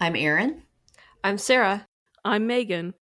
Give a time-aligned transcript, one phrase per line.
[0.00, 0.62] I'm Aaron,
[1.24, 1.86] I'm Sarah.
[2.24, 2.94] I'm Megan.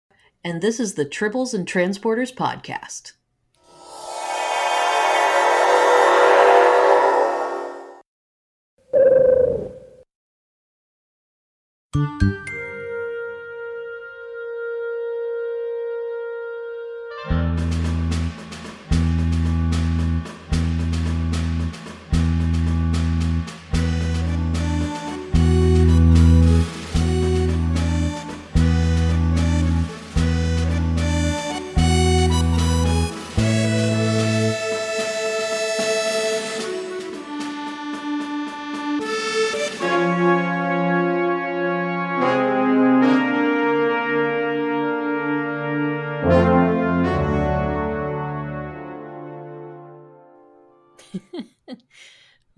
[0.44, 3.12] and this is the Tribbles and Transporters podcast.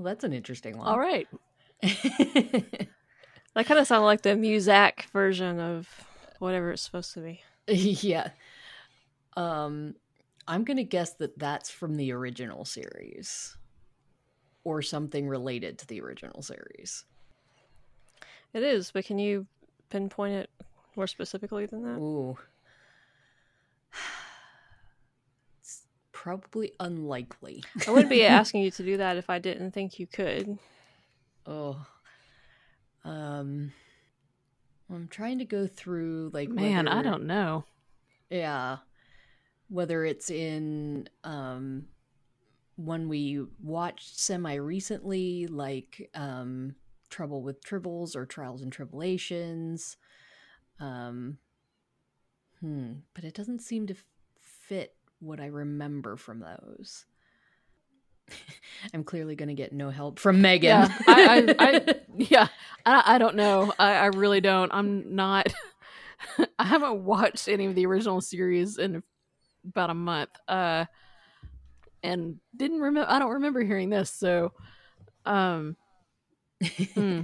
[0.09, 0.89] That's an interesting one.
[0.89, 1.29] All right.
[3.59, 5.89] That kind of sounded like the Muzak version of
[6.39, 7.41] whatever it's supposed to be.
[7.67, 8.31] yeah.
[9.37, 9.97] Um,
[10.47, 13.57] I'm gonna guess that that's from the original series,
[14.63, 17.05] or something related to the original series.
[18.55, 19.49] It is, but can you
[19.91, 20.51] pinpoint it
[20.95, 21.99] more specifically than that?
[21.99, 22.39] Ooh.
[26.19, 27.63] Probably unlikely.
[27.87, 30.59] I wouldn't be asking you to do that if I didn't think you could.
[31.47, 31.87] Oh.
[33.05, 33.73] Um.
[34.91, 37.67] I'm trying to go through like Man, I don't know.
[38.31, 38.79] Yeah.
[39.69, 41.87] Whether it's in um
[42.75, 46.75] one we watched semi recently, like um
[47.11, 49.97] Trouble with Tribbles or Trials and Tribulations.
[50.81, 51.39] Um
[52.59, 53.95] hmm, but it doesn't seem to
[54.41, 57.05] fit what I remember from those.
[58.95, 60.69] I'm clearly going to get no help from Megan.
[60.69, 62.49] Yeah, I, I, I yeah,
[62.85, 63.73] I, I don't know.
[63.79, 64.73] I, I really don't.
[64.73, 65.53] I'm not.
[66.59, 69.03] I haven't watched any of the original series in
[69.65, 70.85] about a month, uh,
[72.03, 73.11] and didn't remember.
[73.11, 74.11] I don't remember hearing this.
[74.11, 74.53] So,
[75.25, 75.77] um,
[76.95, 77.23] hmm.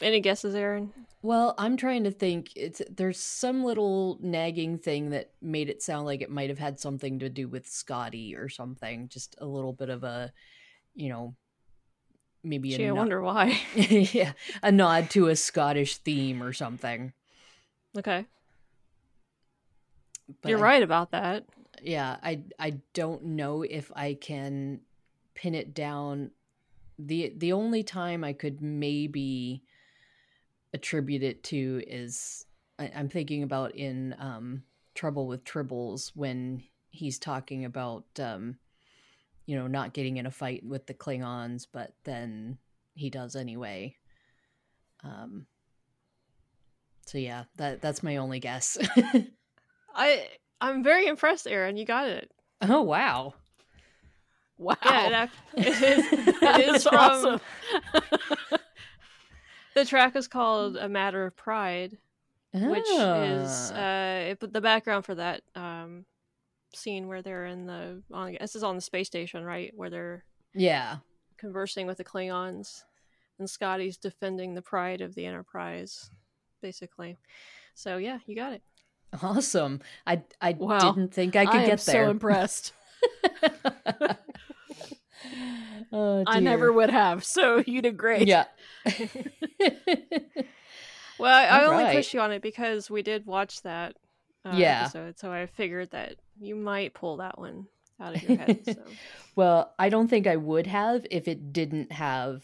[0.00, 0.92] Any guesses, Aaron?
[1.24, 2.50] Well, I'm trying to think.
[2.56, 6.80] It's there's some little nagging thing that made it sound like it might have had
[6.80, 9.08] something to do with Scotty or something.
[9.08, 10.32] Just a little bit of a,
[10.94, 11.36] you know,
[12.42, 13.60] maybe Gee, a I nod- wonder why.
[13.76, 14.32] yeah,
[14.64, 17.12] a nod to a Scottish theme or something.
[17.96, 18.24] Okay,
[20.42, 21.44] But you're I- right about that.
[21.82, 24.80] Yeah, I I don't know if I can
[25.34, 26.30] pin it down.
[26.98, 29.62] the The only time I could maybe
[30.74, 32.46] attribute it to is
[32.78, 34.62] I, I'm thinking about in um,
[34.94, 38.56] Trouble with Tribbles when he's talking about um,
[39.46, 42.58] you know not getting in a fight with the Klingons, but then
[42.94, 43.96] he does anyway.
[45.04, 45.46] Um.
[47.06, 48.78] So yeah, that that's my only guess.
[49.94, 50.28] I
[50.60, 51.76] I'm very impressed, Aaron.
[51.76, 52.30] You got it.
[52.62, 53.34] oh wow.
[54.58, 56.12] wow, Yeah, it, it is.
[56.12, 57.40] It is from awesome.
[59.74, 61.98] the track is called "A Matter of Pride,"
[62.52, 63.74] which is Ah.
[63.74, 66.04] uh, it, but the background for that um
[66.74, 69.72] scene where they're in the on this is on the space station, right?
[69.74, 70.24] Where they're
[70.54, 70.98] yeah.
[71.38, 72.82] conversing with the Klingons,
[73.38, 76.10] and Scotty's defending the pride of the Enterprise,
[76.62, 77.18] basically.
[77.74, 78.62] So yeah, you got it.
[79.22, 79.80] Awesome.
[80.06, 80.78] I I Wow.
[80.78, 82.04] didn't think I could am get there.
[82.06, 82.72] so impressed.
[85.92, 87.24] oh, I never would have.
[87.24, 88.26] So you did great.
[88.28, 88.44] Yeah.
[91.18, 91.94] Well, I, I only right.
[91.94, 93.96] pushed you on it because we did watch that
[94.44, 94.82] uh, Yeah.
[94.82, 97.66] episode, so I figured that you might pull that one
[98.00, 98.60] out of your head.
[98.64, 98.82] So.
[99.36, 102.42] well, I don't think I would have if it didn't have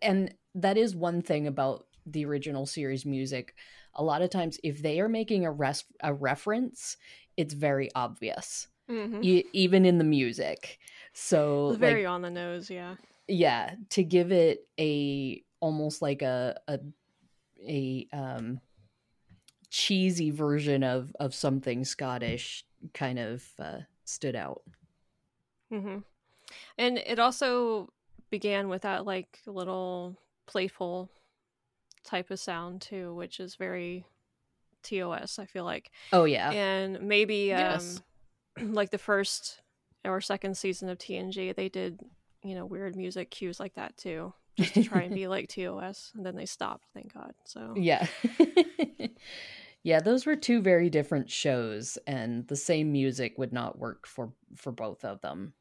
[0.00, 3.54] and that is one thing about the original series music.
[3.94, 6.96] A lot of times if they are making a res- a reference,
[7.36, 8.68] it's very obvious.
[8.88, 9.24] Mhm.
[9.24, 10.78] E- even in the music.
[11.14, 12.96] So It's like, very on the nose, yeah.
[13.26, 16.78] yeah to give it a almost like a a
[17.66, 18.60] a um
[19.70, 24.62] cheesy version of of something scottish kind of uh stood out
[25.72, 25.98] Mm-hmm.
[26.78, 27.88] And it also
[28.30, 31.10] began with that like little playful
[32.04, 34.04] type of sound too, which is very
[34.82, 35.38] TOS.
[35.38, 38.02] I feel like, oh yeah and maybe um, Yes.
[38.60, 39.62] like the first
[40.04, 42.00] or second season of TNG, they did
[42.42, 46.12] you know weird music cues like that too, just to try and be like TOS,
[46.14, 46.86] and then they stopped.
[46.94, 47.34] Thank God.
[47.44, 48.06] So yeah
[49.82, 54.32] yeah those were two very different shows and the same music would not work for
[54.56, 55.52] for both of them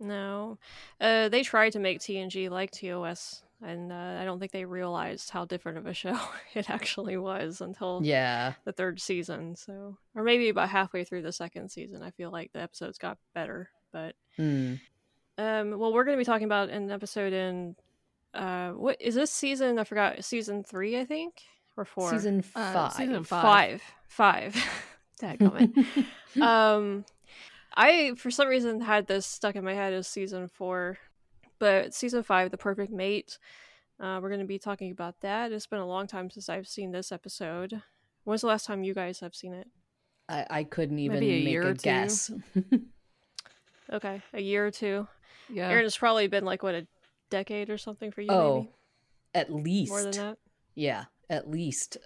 [0.00, 0.58] no,
[1.00, 5.30] uh, they tried to make TNG like TOS and uh, I don't think they realized
[5.30, 6.18] how different of a show
[6.54, 8.54] it actually was until Yeah.
[8.64, 9.56] the third season.
[9.56, 13.18] So, or maybe about halfway through the second season, I feel like the episodes got
[13.34, 13.70] better.
[13.92, 14.74] But Hmm.
[15.38, 17.76] um, well, we're going to be talking about an episode in
[18.34, 19.78] uh, what is this season?
[19.78, 21.42] I forgot season three, I think,
[21.76, 22.10] or four.
[22.10, 22.74] Season five.
[22.76, 22.92] Uh, five.
[22.96, 24.56] season five, five.
[25.20, 26.06] Dadgummit.
[26.42, 27.04] um,
[27.76, 30.98] I for some reason had this stuck in my head as season four,
[31.64, 33.38] but season five, the perfect mate.
[33.98, 35.50] Uh, we're going to be talking about that.
[35.50, 37.80] It's been a long time since I've seen this episode.
[38.24, 39.68] When's the last time you guys have seen it?
[40.28, 41.82] I, I couldn't even Maybe a make year a two.
[41.82, 42.30] guess.
[43.92, 45.06] Okay, a year or two.
[45.50, 45.68] Yeah.
[45.68, 46.86] Aaron, it's probably been like what a
[47.30, 48.30] decade or something for you.
[48.30, 48.70] oh, maybe?
[49.34, 50.38] at least more than that.
[50.74, 51.98] Yeah, at least.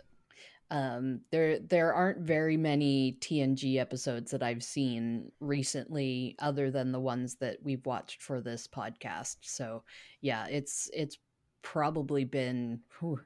[0.70, 7.00] Um, there there aren't very many TNG episodes that I've seen recently, other than the
[7.00, 9.36] ones that we've watched for this podcast.
[9.42, 9.84] So
[10.20, 11.18] yeah, it's it's
[11.62, 13.20] probably been, whew,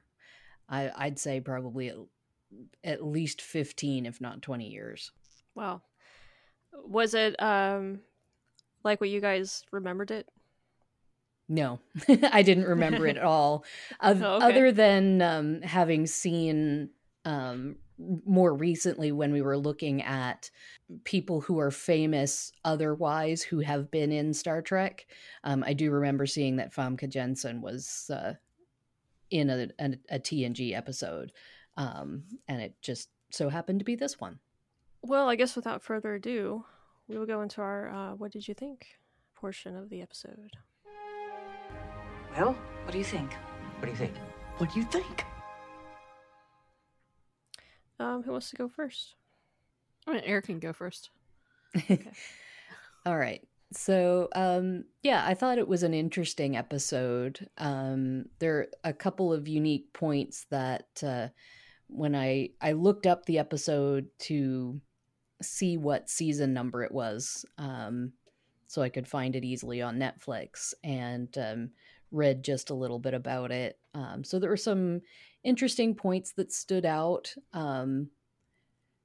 [0.69, 1.97] I I'd say probably at,
[2.83, 5.11] at least fifteen, if not twenty years.
[5.53, 5.81] Wow.
[6.85, 7.99] Was it um
[8.83, 10.29] like what you guys remembered it?
[11.49, 11.79] No,
[12.31, 13.65] I didn't remember it at all.
[14.01, 14.45] Oh, okay.
[14.45, 16.89] Other than um, having seen
[17.25, 17.77] um,
[18.25, 20.49] more recently when we were looking at
[21.03, 25.05] people who are famous otherwise who have been in Star Trek,
[25.43, 28.33] um, I do remember seeing that Famke Janssen was uh,
[29.29, 31.31] in a, a, a TNG episode,
[31.77, 34.39] um, and it just so happened to be this one.
[35.01, 36.65] Well, I guess without further ado,
[37.07, 38.85] we will go into our uh, what did you think
[39.43, 40.51] portion of the episode.
[42.37, 43.33] Well, what do you think?
[43.79, 44.13] What do you think?
[44.57, 45.25] What do you think?
[47.99, 49.15] Um, who wants to go first?
[50.07, 51.09] I mean, Eric can go first.
[51.75, 52.11] Okay.
[53.05, 53.45] All right.
[53.71, 57.49] So, um, yeah, I thought it was an interesting episode.
[57.57, 61.29] Um, there are a couple of unique points that uh,
[61.87, 64.79] when I I looked up the episode to
[65.41, 68.13] see what season number it was, um,
[68.67, 71.69] so I could find it easily on Netflix, and um,
[72.11, 73.79] read just a little bit about it.
[73.95, 75.01] Um, so there were some
[75.43, 77.33] interesting points that stood out.
[77.53, 78.09] Um,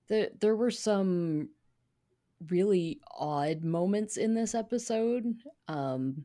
[0.09, 1.51] there there were some
[2.49, 5.35] really odd moments in this episode
[5.67, 6.25] um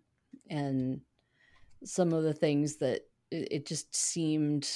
[0.49, 1.01] and
[1.83, 3.01] some of the things that
[3.31, 4.69] it, it just seemed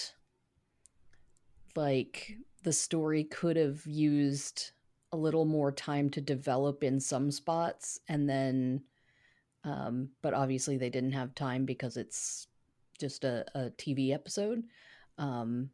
[1.75, 4.71] like the story could have used
[5.11, 8.81] a little more time to develop in some spots and then
[9.63, 12.47] um but obviously they didn't have time because it's
[12.99, 14.63] just a, a tv episode
[15.17, 15.69] um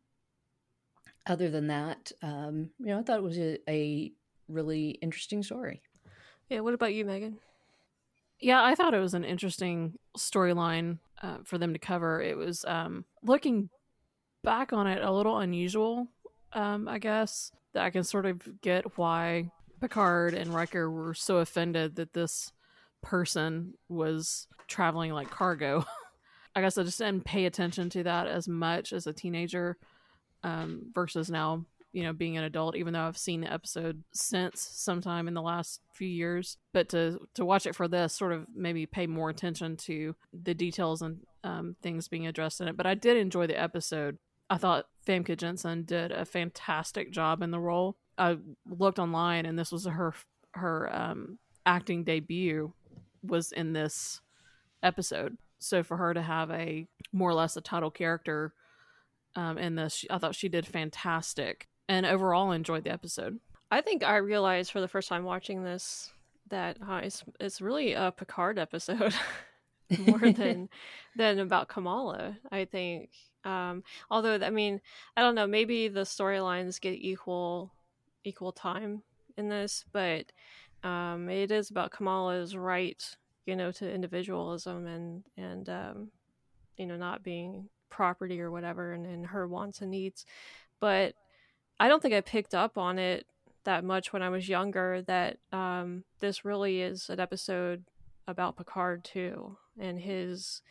[1.25, 4.11] other than that um you know i thought it was a, a
[4.47, 5.81] really interesting story
[6.49, 7.37] Yeah, what about you, Megan?
[8.39, 12.21] Yeah, I thought it was an interesting storyline uh, for them to cover.
[12.21, 13.69] It was um, looking
[14.43, 16.09] back on it a little unusual,
[16.53, 17.51] um, I guess.
[17.73, 19.49] That I can sort of get why
[19.81, 22.51] Picard and Riker were so offended that this
[23.01, 25.85] person was traveling like cargo.
[26.55, 29.77] I guess I just didn't pay attention to that as much as a teenager
[30.43, 32.75] um, versus now, you know, being an adult.
[32.75, 37.27] Even though I've seen the episode since sometime in the last few years, but to
[37.33, 41.19] to watch it for this, sort of maybe pay more attention to the details and
[41.43, 42.77] um, things being addressed in it.
[42.77, 44.17] But I did enjoy the episode.
[44.49, 47.97] I thought Famke Janssen did a fantastic job in the role.
[48.17, 48.37] I
[48.69, 50.13] looked online, and this was her
[50.51, 52.73] her um, acting debut
[53.23, 54.21] was in this
[54.83, 55.37] episode.
[55.63, 58.53] So for her to have a more or less a title character
[59.35, 63.39] um, in this, I thought she did fantastic, and overall enjoyed the episode.
[63.71, 66.11] I think I realized for the first time watching this
[66.49, 69.13] that uh, it's it's really a Picard episode
[69.97, 70.69] more than
[71.15, 72.37] than about Kamala.
[72.51, 73.09] I think.
[73.43, 74.79] Um, although I mean,
[75.17, 75.47] I don't know.
[75.47, 77.73] Maybe the storylines get equal
[78.23, 79.01] equal time
[79.37, 80.25] in this, but
[80.83, 83.03] um, it is about Kamala's right,
[83.45, 86.11] you know, to individualism and and um,
[86.77, 90.25] you know not being property or whatever, and, and her wants and needs.
[90.79, 91.15] But
[91.79, 93.25] I don't think I picked up on it
[93.63, 97.85] that much when I was younger that um, this really is an episode
[98.27, 100.61] about Picard too and his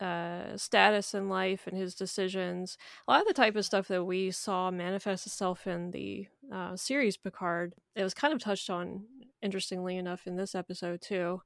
[0.00, 2.76] uh, status in life and his decisions.
[3.06, 6.76] A lot of the type of stuff that we saw manifest itself in the uh,
[6.76, 9.04] series Picard, it was kind of touched on,
[9.42, 11.42] interestingly enough, in this episode too,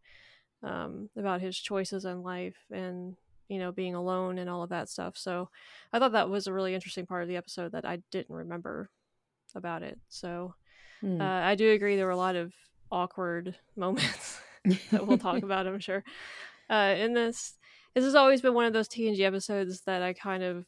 [0.63, 3.17] um, about his choices in life and
[3.49, 5.17] you know being alone and all of that stuff.
[5.17, 5.49] So
[5.93, 8.91] I thought that was a really interesting part of the episode that I didn't remember
[9.55, 9.99] about it.
[10.09, 10.55] So
[11.01, 11.21] Hmm.
[11.21, 12.53] uh, I do agree there were a lot of
[12.91, 14.41] awkward moments
[14.91, 16.05] that we'll talk about, I'm sure,
[16.71, 17.55] uh, in this.
[17.95, 20.65] this has always been one of those TNG episodes that I kind of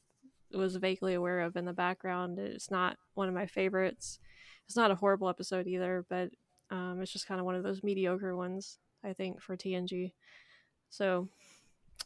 [0.52, 2.38] was vaguely aware of in the background.
[2.38, 4.18] It's not one of my favorites.
[4.66, 6.30] It's not a horrible episode either, but
[6.70, 10.12] um, it's just kind of one of those mediocre ones, I think, for TNG.
[10.90, 11.28] So,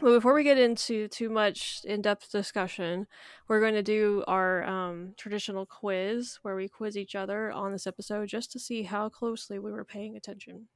[0.01, 3.07] but before we get into too much in depth discussion,
[3.49, 7.87] we're going to do our um, traditional quiz where we quiz each other on this
[7.87, 10.69] episode just to see how closely we were paying attention.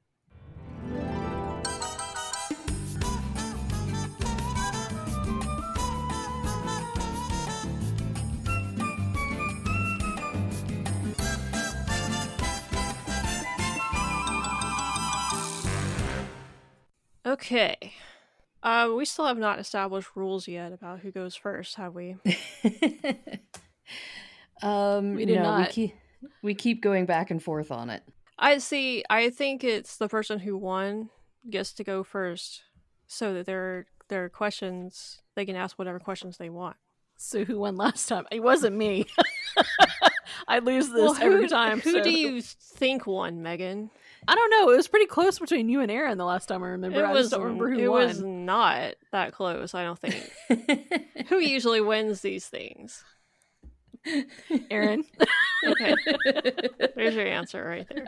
[17.32, 17.76] Okay.
[18.62, 22.16] Uh, we still have not established rules yet about who goes first, have we?
[24.62, 25.70] um, We did no, We not.
[25.70, 25.94] keep,
[26.42, 28.02] we keep going back and forth on it.
[28.38, 29.02] I see.
[29.10, 31.10] I think it's the person who won
[31.48, 32.62] gets to go first,
[33.06, 36.76] so that their their questions they can ask whatever questions they want.
[37.16, 38.26] So who won last time?
[38.32, 39.06] It wasn't me.
[40.48, 41.80] I lose this Well, who, every time.
[41.80, 43.90] Who so- do you think won, Megan?
[44.29, 44.71] I don't know.
[44.73, 47.00] It was pretty close between you and Aaron the last time I remember.
[47.00, 48.07] It I was just don't remember who it won.
[48.07, 49.75] was not that close.
[49.75, 50.31] I don't think.
[51.29, 53.02] who usually wins these things?
[54.71, 55.05] Aaron.
[55.64, 55.95] Okay,
[56.97, 58.07] there's your answer right there.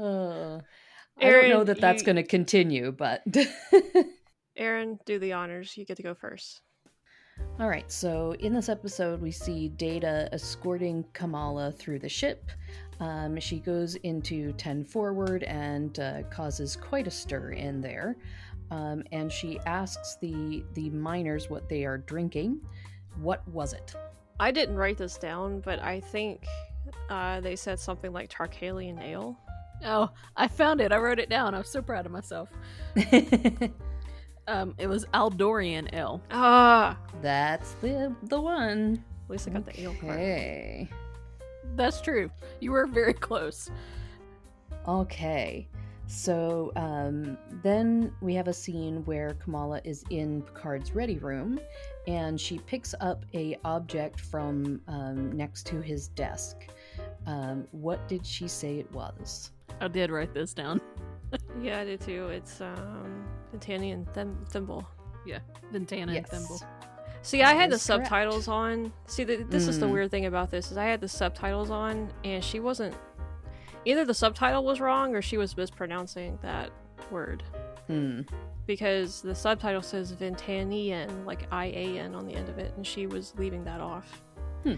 [0.00, 0.60] Uh,
[1.20, 3.22] I don't know that that's you- going to continue, but
[4.56, 5.76] Aaron, do the honors.
[5.76, 6.60] You get to go first.
[7.60, 7.88] all right.
[7.92, 12.50] So in this episode, we see Data escorting Kamala through the ship.
[13.00, 18.16] Um, she goes into ten forward and uh, causes quite a stir in there.
[18.70, 22.60] Um, and she asks the the miners what they are drinking.
[23.20, 23.94] What was it?
[24.40, 26.44] I didn't write this down, but I think
[27.08, 29.38] uh, they said something like Tarkalian ale.
[29.84, 30.90] Oh, I found it.
[30.92, 31.54] I wrote it down.
[31.54, 32.48] I was so proud of myself.
[34.48, 36.22] Um, it was Aldorian Ale.
[36.30, 39.04] Ah, That's the the one.
[39.24, 40.18] at least I got the ale part.
[41.68, 41.76] Okay.
[41.76, 42.30] That's true.
[42.60, 43.70] You were very close.
[44.86, 45.68] Okay.
[46.06, 51.60] So um, then we have a scene where Kamala is in Picard's ready room,
[52.06, 56.56] and she picks up a object from um, next to his desk.
[57.26, 59.50] Um, what did she say it was?
[59.82, 60.80] I did write this down.
[61.60, 62.28] Yeah, I did too.
[62.28, 64.88] It's um, Ventanian thim- thimble.
[65.26, 65.40] Yeah,
[65.72, 66.62] Ventana and Thimble.
[67.22, 68.06] See, I had the is correct.
[68.08, 68.92] subtitles on.
[69.06, 69.92] See, th- this is the Mm.
[69.92, 72.94] weird thing about this is I had the subtitles on, and she wasn't.
[73.84, 76.70] Either the subtitle was wrong or she was mispronouncing that
[77.10, 77.42] word
[77.86, 78.22] Hmm.
[78.66, 82.86] because the subtitle says Ventanian, like I A N on the end of it, and
[82.86, 84.22] she was leaving that off.
[84.64, 84.74] Hmm.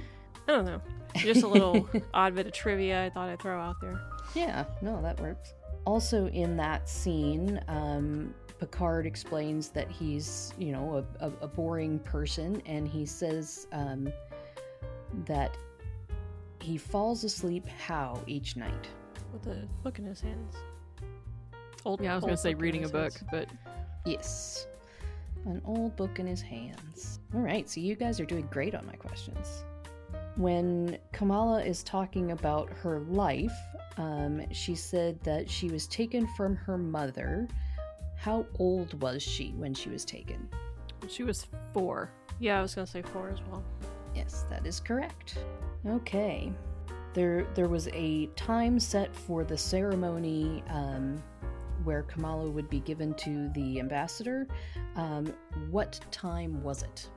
[0.48, 0.80] I don't know.
[1.16, 4.00] Just a little odd bit of trivia I thought I'd throw out there.
[4.34, 5.54] Yeah, no, that works.
[5.86, 11.98] Also, in that scene, um, Picard explains that he's, you know, a, a, a boring
[12.00, 14.12] person, and he says um,
[15.24, 15.56] that
[16.60, 18.86] he falls asleep how each night.
[19.32, 20.54] with a book in his hands.
[21.86, 23.24] Old, Yeah, I was going to say reading a book, hands.
[23.32, 23.48] but
[24.04, 24.66] Yes.
[25.46, 27.20] An old book in his hands.
[27.34, 29.64] All right, so you guys are doing great on my questions.
[30.36, 33.56] When Kamala is talking about her life,
[33.96, 37.48] um, she said that she was taken from her mother.
[38.20, 40.46] How old was she when she was taken?
[41.08, 42.10] she was four.
[42.38, 43.64] Yeah, I was gonna say four as well.
[44.14, 45.38] Yes, that is correct.
[45.86, 46.52] Okay.
[47.14, 51.22] There, there was a time set for the ceremony um,
[51.82, 54.46] where Kamala would be given to the ambassador.
[54.96, 55.32] Um,
[55.70, 57.08] what time was it?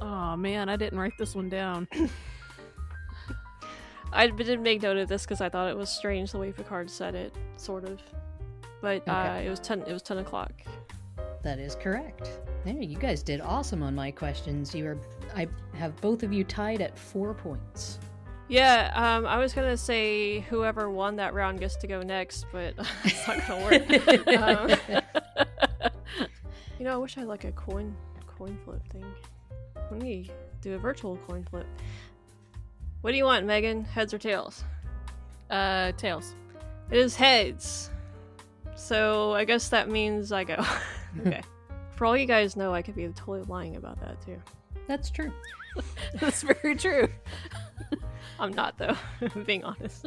[0.00, 1.88] Oh man, I didn't write this one down.
[4.12, 6.88] I didn't make note of this because I thought it was strange the way Picard
[6.88, 8.00] said it, sort of.
[8.82, 9.46] But uh, Okay.
[9.46, 9.80] it was ten.
[9.82, 10.52] It was ten o'clock.
[11.42, 12.30] That is correct.
[12.64, 14.74] There, you guys did awesome on my questions.
[14.74, 14.98] You are,
[15.34, 17.98] I have both of you tied at four points.
[18.48, 22.74] Yeah, um, I was gonna say whoever won that round gets to go next, but
[23.04, 24.28] it's not gonna work.
[24.90, 25.00] um,
[26.78, 27.96] you know, I wish I had like a coin
[28.26, 29.04] coin flip thing.
[29.90, 31.66] Let me do a virtual coin flip.
[33.00, 33.84] What do you want, Megan?
[33.84, 34.64] Heads or tails?
[35.50, 36.34] Uh, tails.
[36.90, 37.90] It is heads.
[38.74, 40.64] So I guess that means I go.
[41.26, 41.42] okay.
[41.96, 44.40] For all you guys know, I could be totally lying about that too.
[44.86, 45.32] That's true.
[46.20, 47.08] That's very true.
[48.38, 48.96] I'm not though.
[49.34, 50.06] I'm being honest.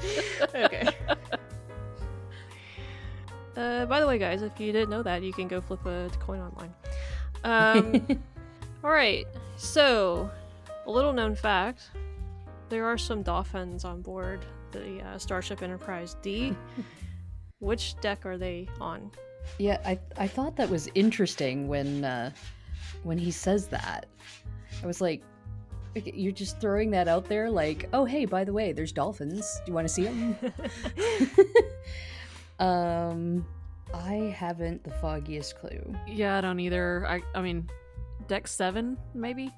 [0.54, 0.90] okay.
[3.56, 6.10] Uh, by the way, guys, if you didn't know that, you can go flip a
[6.20, 6.74] coin online.
[7.46, 8.22] Um,
[8.84, 9.26] all right.
[9.56, 10.30] So,
[10.86, 11.92] a little known fact:
[12.68, 16.56] there are some dolphins on board the uh, Starship Enterprise D.
[17.66, 19.10] Which deck are they on?
[19.58, 22.30] Yeah, I I thought that was interesting when uh,
[23.02, 24.06] when he says that.
[24.84, 25.24] I was like,
[25.96, 29.62] you're just throwing that out there, like, oh hey, by the way, there's dolphins.
[29.66, 30.38] Do you want to see them?
[32.60, 33.46] um,
[33.96, 35.92] I haven't the foggiest clue.
[36.08, 37.08] Yeah, I don't either.
[37.08, 37.68] I I mean,
[38.28, 39.50] deck seven maybe.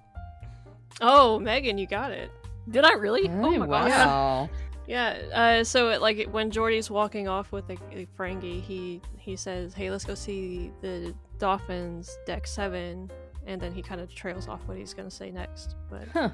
[1.01, 2.31] oh, Megan, you got it.
[2.69, 3.29] Did I really?
[3.29, 3.89] Oh my gosh.
[3.91, 4.49] wow!
[4.87, 5.09] Yeah.
[5.33, 9.73] Uh, so it, like when Geordi's walking off with the, the Ferengi, he he says,
[9.73, 13.11] "Hey, let's go see the dolphins, deck seven.
[13.45, 15.75] and then he kind of trails off what he's going to say next.
[15.89, 16.29] But Huh.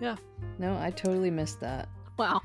[0.00, 0.16] Yeah.
[0.58, 1.88] No, I totally missed that.
[2.18, 2.40] Wow.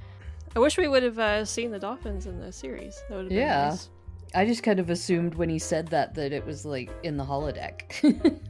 [0.56, 2.96] I wish we would have uh, seen the dolphins in the series.
[3.10, 3.70] That would have been Yeah.
[3.70, 3.90] nice.
[4.34, 7.24] I just kind of assumed when he said that that it was like in the
[7.26, 7.92] holodeck.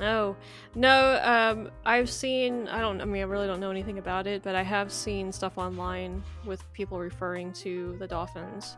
[0.00, 0.36] Oh
[0.74, 2.68] no, um, I've seen.
[2.68, 3.00] I don't.
[3.00, 6.22] I mean, I really don't know anything about it, but I have seen stuff online
[6.44, 8.76] with people referring to the dolphins.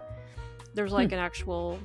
[0.75, 1.79] There's like an actual,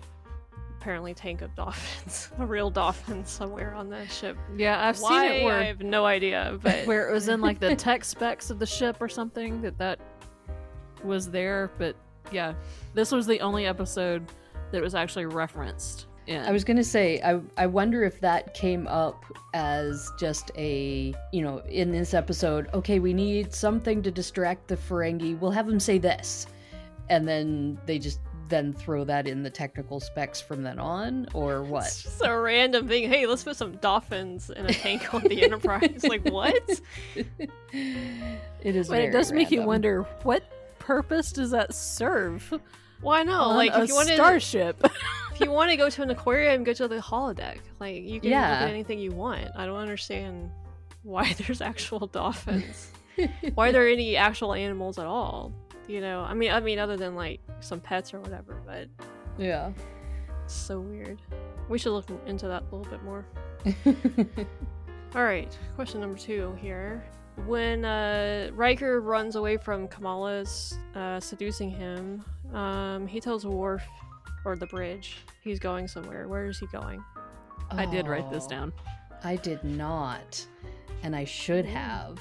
[0.80, 4.38] apparently, tank of dolphins, a real dolphin somewhere on the ship.
[4.56, 5.28] Yeah, I've Why?
[5.28, 8.06] seen it where I have no idea, but where it was in like the tech
[8.06, 10.00] specs of the ship or something that that
[11.04, 11.70] was there.
[11.78, 11.96] But
[12.32, 12.54] yeah,
[12.94, 14.32] this was the only episode
[14.72, 16.08] that was actually referenced.
[16.28, 16.44] In.
[16.44, 21.42] I was gonna say, I I wonder if that came up as just a you
[21.42, 22.68] know in this episode.
[22.74, 25.40] Okay, we need something to distract the Ferengi.
[25.40, 26.48] We'll have them say this,
[27.10, 28.20] and then they just
[28.50, 31.84] then throw that in the technical specs from then on, or it's what?
[31.84, 33.10] just a random thing.
[33.10, 36.04] Hey, let's put some dolphins in a tank on the Enterprise.
[36.08, 36.82] like what?
[37.16, 37.28] it
[38.64, 38.90] is.
[38.90, 40.44] but it very does make you wonder what
[40.80, 42.54] purpose does that serve?
[43.02, 43.40] Why no?
[43.40, 44.84] on like a if you want to, starship.
[45.40, 47.60] if you want to go to an aquarium, go to the holodeck.
[47.80, 48.60] Like you can look Yeah.
[48.64, 49.50] at anything you want.
[49.56, 50.50] I don't understand
[51.04, 52.92] why there's actual dolphins.
[53.54, 55.54] why are there any actual animals at all?
[55.88, 58.88] You know, I mean, I mean, other than like some pets or whatever, but
[59.38, 59.72] Yeah.
[60.44, 61.22] it's so weird.
[61.70, 63.26] We should look into that a little bit more.
[65.16, 67.04] All right, question number two here.
[67.46, 73.84] When uh, Riker runs away from Kamala's uh, seducing him, um, he tells Worf,
[74.48, 76.28] or the bridge, he's going somewhere.
[76.28, 77.04] Where is he going?
[77.70, 78.74] I did write this Oh, down.
[79.24, 80.46] I did not,
[81.04, 82.20] and I should have.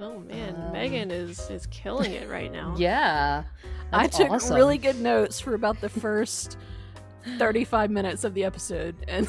[0.00, 2.74] Oh man, Um, Megan is is killing it right now.
[2.78, 3.44] Yeah.
[3.92, 4.56] I took awesome.
[4.56, 6.56] really good notes for about the first
[7.38, 9.28] 35 minutes of the episode and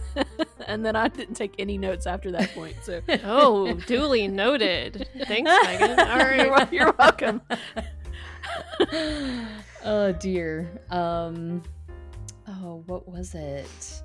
[0.66, 2.76] and then I didn't take any notes after that point.
[2.82, 5.06] So Oh, duly noted.
[5.26, 6.00] Thanks, Megan.
[6.00, 7.42] All you're, you're welcome.
[9.84, 10.70] Oh dear.
[10.90, 11.62] Um
[12.48, 14.02] oh, what was it?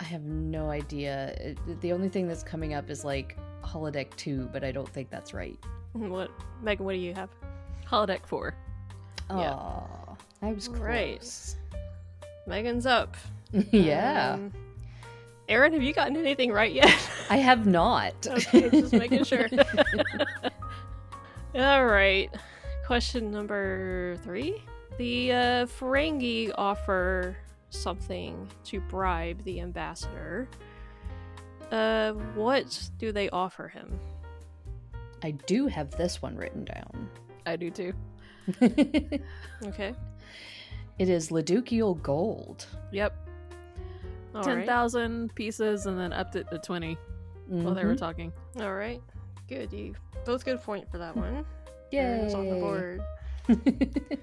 [0.00, 1.34] I have no idea.
[1.40, 5.10] It- the only thing that's coming up is like holodeck 2, but I don't think
[5.10, 5.58] that's right.
[5.92, 6.30] What,
[6.62, 6.84] Megan?
[6.84, 7.30] What do you have?
[7.88, 8.54] Holodeck 4.
[9.30, 9.54] Yeah.
[9.54, 11.24] Oh, I was Right.
[12.46, 13.16] Megan's up.
[13.72, 14.34] yeah.
[14.34, 14.52] Um,
[15.48, 16.92] Aaron, have you gotten anything right yet?
[17.30, 18.14] I have not.
[18.26, 19.48] Okay, just making sure.
[21.54, 22.28] All right.
[22.86, 24.62] Question number three.
[24.98, 27.36] The uh, Ferengi offer
[27.70, 30.48] something to bribe the ambassador.
[31.70, 33.98] Uh, what do they offer him?
[35.22, 37.08] I do have this one written down.
[37.44, 37.92] I do too.
[39.64, 39.94] Okay.
[40.98, 42.66] It is Leducial gold.
[42.92, 43.14] Yep.
[44.34, 44.58] All right.
[44.66, 46.96] 10,000 pieces and then upped it to 20
[47.48, 47.98] while they were Mhm.
[47.98, 48.32] talking.
[48.60, 49.02] All right.
[49.48, 49.72] Good.
[49.72, 51.44] You both good point for that one.
[51.90, 51.98] Yay.
[52.00, 53.00] Aaron's on the board.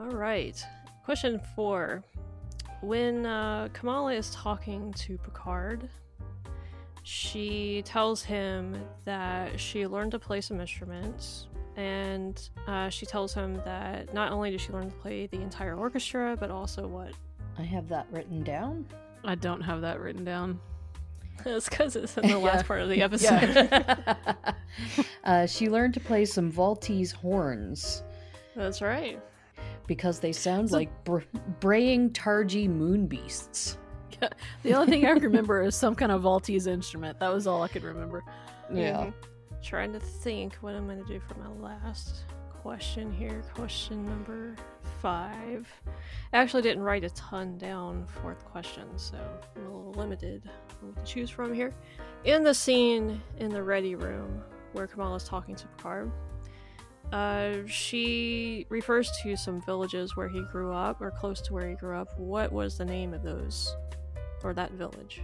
[0.00, 0.62] All right.
[1.04, 2.02] Question four.
[2.80, 5.88] When uh, Kamala is talking to Picard,
[7.02, 13.60] she tells him that she learned to play some instruments, and uh, she tells him
[13.66, 17.12] that not only did she learn to play the entire orchestra, but also what?
[17.58, 18.86] I have that written down.
[19.24, 20.58] I don't have that written down.
[21.44, 22.62] it's because it's in the last Yeah.
[22.62, 23.68] part of the episode.
[25.24, 28.02] uh, she learned to play some Maltese horns
[28.56, 29.20] That's right.
[29.90, 31.18] Because they sound So- like br-
[31.58, 33.76] braying targy moon beasts.
[34.62, 37.18] The only thing I can remember is some kind of Maltese instrument.
[37.18, 38.22] That was all I could remember.
[38.70, 39.12] Mhm.
[39.62, 42.20] Trying to think what I'm going to do for my last
[42.62, 43.42] question here.
[43.54, 44.54] Question number
[45.00, 45.66] five.
[46.32, 49.16] I actually didn't write a ton down for the question, so
[49.56, 50.48] I'm a little limited
[50.82, 51.72] on what to choose from here.
[52.24, 54.40] In the scene in the ready room
[54.72, 56.12] where Kamala's talking to Picard,
[57.12, 61.74] uh, she refers to some villages where he grew up or close to where he
[61.74, 62.18] grew up.
[62.18, 63.76] What was the name of those
[64.44, 65.22] or that village?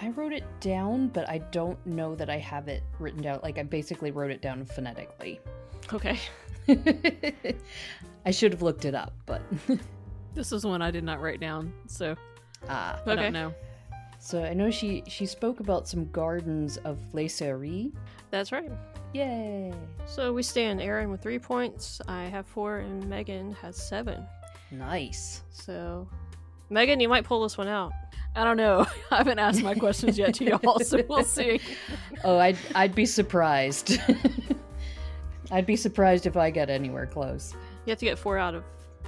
[0.00, 3.40] I wrote it down, but I don't know that I have it written down.
[3.42, 5.40] Like, I basically wrote it down phonetically.
[5.92, 6.18] Okay.
[8.24, 9.42] I should have looked it up, but
[10.34, 12.14] This is one I did not write down, so
[12.68, 13.22] Ah, I Okay.
[13.22, 13.52] don't know.
[14.20, 17.92] so I know she she spoke about some gardens of Lacerie.
[18.30, 18.70] That's right.
[19.12, 19.72] Yay!
[20.06, 22.00] So we stand Aaron with three points.
[22.06, 24.24] I have four, and Megan has seven.
[24.70, 25.42] Nice.
[25.50, 26.08] So,
[26.68, 27.92] Megan, you might pull this one out.
[28.36, 28.86] I don't know.
[29.10, 31.60] I haven't asked my questions yet to y'all, so we'll see.
[32.22, 33.98] Oh, I'd I'd be surprised.
[35.50, 37.54] I'd be surprised if I get anywhere close.
[37.84, 38.62] You have to get four out of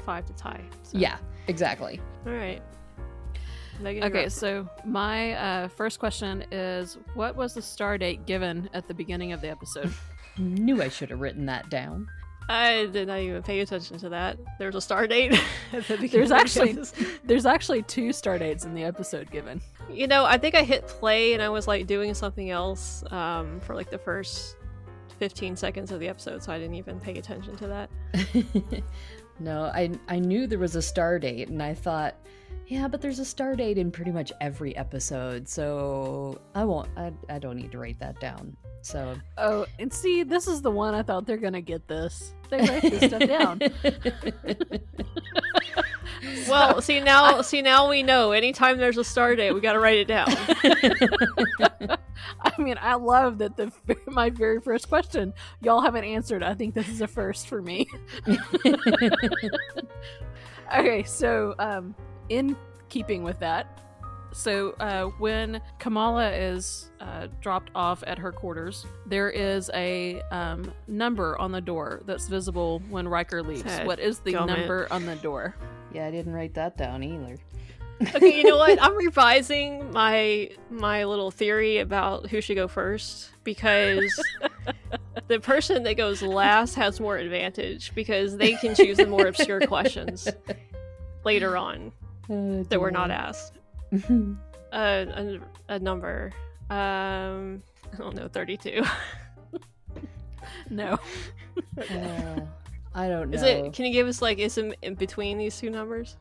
[0.05, 0.61] five to tie.
[0.83, 2.01] so- Yeah, exactly.
[2.27, 2.61] All right.
[3.83, 4.33] Megan, Okay, up.
[4.33, 9.33] so my uh, first question is what was the star date given at the beginning
[9.33, 9.92] of the episode?
[10.38, 12.09] Knew I should have written that down.
[12.49, 14.37] I did not even pay attention to that.
[14.59, 15.33] There's a star date.
[15.73, 16.92] at the beginning There's actually this.
[17.25, 19.61] there's actually two star dates in the episode given.
[19.90, 23.61] You know, I think I hit play and I was like doing something else um,
[23.61, 24.57] for like the first
[25.18, 28.83] 15 seconds of the episode, so I didn't even pay attention to that.
[29.38, 32.16] no, I I knew there was a star date, and I thought,
[32.73, 36.89] yeah, but there's a star date in pretty much every episode, so I won't.
[36.97, 38.57] I I don't need to write that down.
[38.81, 42.33] So Oh, and see, this is the one I thought they're gonna get this.
[42.49, 43.61] They write this stuff down.
[46.49, 48.31] Well, see now, see now we know.
[48.31, 50.29] Anytime there's a star date, we got to write it down.
[52.41, 53.73] I mean, I love that the
[54.07, 56.43] my very first question y'all haven't answered.
[56.45, 57.89] I think this is a first for me.
[60.75, 61.95] Okay, so um,
[62.33, 62.57] in
[62.88, 63.81] keeping with that,
[64.33, 70.73] so uh, when Kamala is uh, dropped off at her quarters, there is a um,
[70.88, 73.62] number on the door that's visible when Riker leaves.
[73.62, 74.47] Ted, what is the gummit.
[74.47, 75.55] number on the door?
[75.92, 77.37] yeah, I didn't write that down either.
[78.14, 78.83] Okay, you know what?
[78.83, 84.21] I'm revising my my little theory about who should go first because
[85.29, 89.61] the person that goes last has more advantage because they can choose the more obscure
[89.61, 90.27] questions
[91.25, 91.92] later on
[92.31, 93.59] Oh, that were not asked.
[94.73, 95.05] Uh,
[95.69, 96.33] a, a number.
[96.71, 98.83] Um, I don't know, 32.
[100.71, 100.99] No,
[101.79, 102.41] Uh,
[102.95, 103.37] I don't know.
[103.37, 103.73] Is it?
[103.75, 106.17] Can you give us like is it in between these two numbers?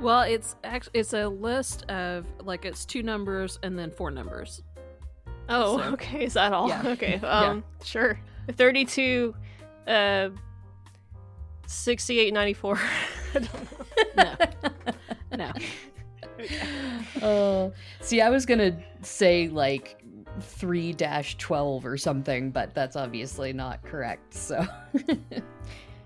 [0.00, 4.62] well, it's actually it's a list of like it's two numbers and then four numbers.
[5.50, 6.24] Oh, So- okay.
[6.24, 6.68] Is that all?
[6.70, 6.82] Yeah.
[6.86, 7.16] Okay.
[7.20, 8.18] Um, sure.
[8.56, 9.34] 32,
[9.86, 10.30] uh,
[11.66, 12.78] 68, 94.
[13.34, 13.52] I don't
[14.16, 14.24] know.
[14.24, 14.34] No,
[15.36, 15.52] no.
[17.22, 20.02] Uh, see, I was gonna say like
[20.40, 24.34] three dash twelve or something, but that's obviously not correct.
[24.34, 24.64] So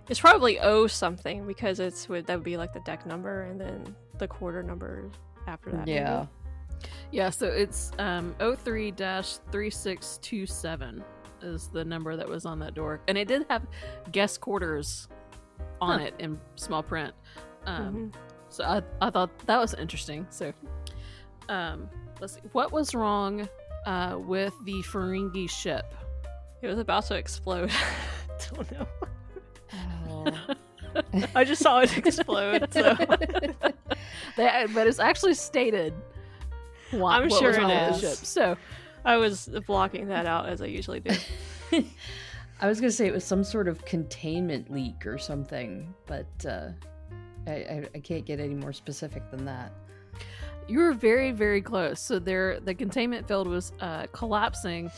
[0.09, 3.61] It's probably O something because it's would that would be like the deck number and
[3.61, 5.11] then the quarter number
[5.47, 5.81] after that.
[5.87, 5.93] maybe?
[5.93, 6.27] yeah,
[7.11, 11.03] Yeah, so it's um 03-3627
[11.43, 13.01] is the number that was on that door.
[13.09, 13.67] And it did have
[14.13, 15.09] guest quarters
[15.81, 16.07] on Huh.
[16.07, 17.13] it in small print.
[17.67, 18.15] Um Mhm.
[18.53, 20.27] So I I thought that was interesting.
[20.31, 20.53] So
[21.49, 21.89] um
[22.21, 22.41] let's see.
[22.53, 23.49] What was wrong
[23.87, 25.95] uh with the Ferengi ship?
[26.61, 27.71] It was about to explode.
[28.55, 28.87] don't know.
[29.75, 30.27] Oh.
[31.35, 32.73] I just saw it explode.
[32.73, 32.95] So
[34.37, 35.95] They, but it's actually stated
[36.91, 38.01] why, I'm what sure was it with is.
[38.01, 38.27] the ship.
[38.27, 38.57] So
[39.05, 41.15] I was blocking that out as I usually do.
[42.61, 46.69] I was gonna say it was some sort of containment leak or something, but uh,
[47.47, 49.73] I, I, I can't get any more specific than that.
[50.69, 52.01] You were very, very close.
[52.01, 54.91] So there, the containment field was uh, collapsing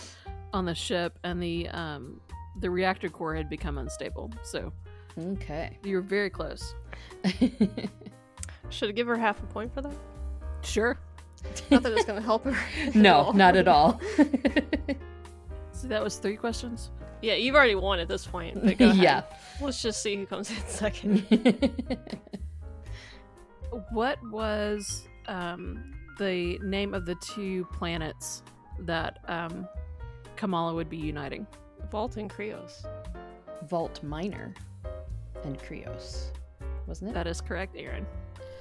[0.53, 2.21] on the ship, and the um,
[2.61, 4.31] the reactor core had become unstable.
[4.43, 4.73] So
[5.19, 5.79] Okay.
[5.83, 6.75] you were very close.
[8.69, 9.95] Should I give her half a point for that?
[10.63, 10.99] Sure.
[11.71, 12.57] Not that it's going to help her.
[12.95, 13.33] no, all.
[13.33, 14.01] not at all.
[15.73, 16.91] So that was three questions.
[17.25, 18.63] Yeah, you've already won at this point.
[18.63, 19.03] But go ahead.
[19.03, 19.23] yeah.
[19.61, 21.25] Let's just see who comes in second.
[23.91, 28.43] What was um, the name of the two planets
[28.81, 29.67] that um,
[30.37, 31.45] Kamala would be uniting?
[31.91, 32.87] Valt and Krios.
[33.69, 34.55] Valt Minor
[35.43, 36.27] and Krios,
[36.87, 37.15] wasn't it?
[37.15, 38.07] That is correct, Aaron.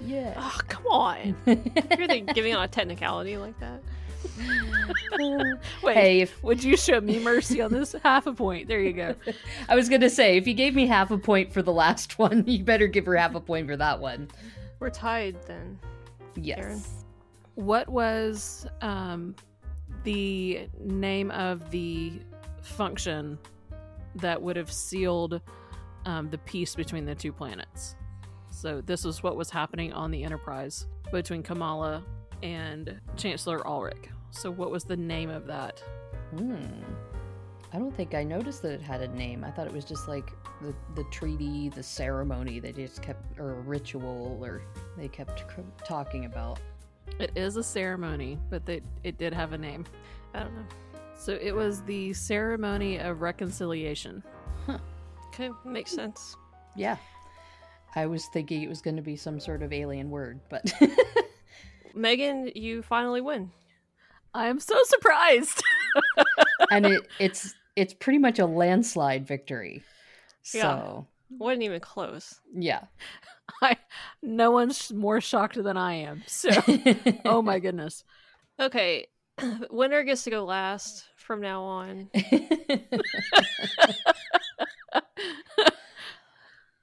[0.02, 0.34] yeah.
[0.36, 1.36] Oh, come on.
[1.46, 3.84] You're really giving on a technicality like that.
[5.84, 7.96] Wait, hey, if would you show me mercy on this?
[8.04, 8.68] Half a point.
[8.68, 9.16] There you go.
[9.70, 12.46] I was gonna say, if you gave me half a point for the last one,
[12.48, 14.30] you better give her half a point for that one.
[14.80, 15.80] We're tied then.
[16.36, 16.60] Yes.
[16.60, 16.82] Aaron.
[17.56, 19.36] What was um,
[20.04, 22.14] the name of the
[22.62, 23.38] function
[24.16, 25.42] that would have sealed
[26.06, 27.96] um, the peace between the two planets?
[28.50, 32.04] So this is what was happening on the Enterprise between Kamala
[32.42, 34.13] and Chancellor Alrik.
[34.34, 35.80] So what was the name of that?
[36.36, 36.56] Hmm.
[37.72, 39.44] I don't think I noticed that it had a name.
[39.44, 43.52] I thought it was just like the the treaty, the ceremony they just kept, or
[43.52, 44.64] a ritual, or
[44.98, 46.60] they kept c- talking about.
[47.20, 49.86] It is a ceremony, but they, it did have a name.
[50.34, 50.66] I don't know.
[51.16, 54.24] So it was the ceremony of reconciliation.
[55.28, 56.36] Okay, makes sense.
[56.76, 56.98] Yeah,
[57.96, 60.72] I was thinking it was going to be some sort of alien word, but
[61.96, 63.52] Megan, you finally win.
[64.34, 65.62] I am so surprised.
[66.72, 69.84] and it it's it's pretty much a landslide victory.
[70.54, 70.62] Yeah.
[70.62, 72.40] So Wasn't even close.
[72.54, 72.82] yeah.
[73.62, 73.76] I,
[74.22, 76.24] no one's more shocked than I am.
[76.28, 76.50] So,
[77.26, 78.04] oh my goodness.
[78.60, 79.08] Okay,
[79.70, 82.10] winner gets to go last from now on.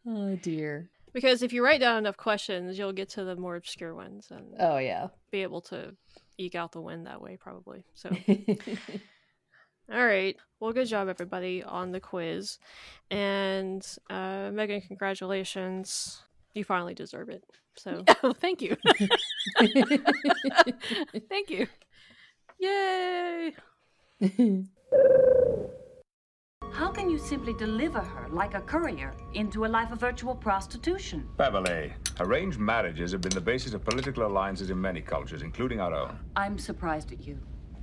[0.07, 0.91] oh dear.
[1.13, 4.55] Because if you write down enough questions, you'll get to the more obscure ones and
[4.61, 5.09] Oh yeah.
[5.33, 5.95] be able to
[6.41, 7.85] eke out the win that way, probably.
[7.95, 8.11] So,
[9.93, 10.37] all right.
[10.59, 12.59] Well, good job, everybody, on the quiz.
[13.11, 16.23] And uh, Megan, congratulations.
[16.55, 17.45] You finally deserve it.
[17.77, 18.77] So, Oh, thank you.
[21.29, 21.67] thank you.
[22.59, 23.55] Yay.
[26.81, 31.29] How can you simply deliver her, like a courier, into a life of virtual prostitution?
[31.37, 35.93] Beverly, arranged marriages have been the basis of political alliances in many cultures, including our
[35.93, 36.19] own.
[36.37, 37.39] I'm surprised at you.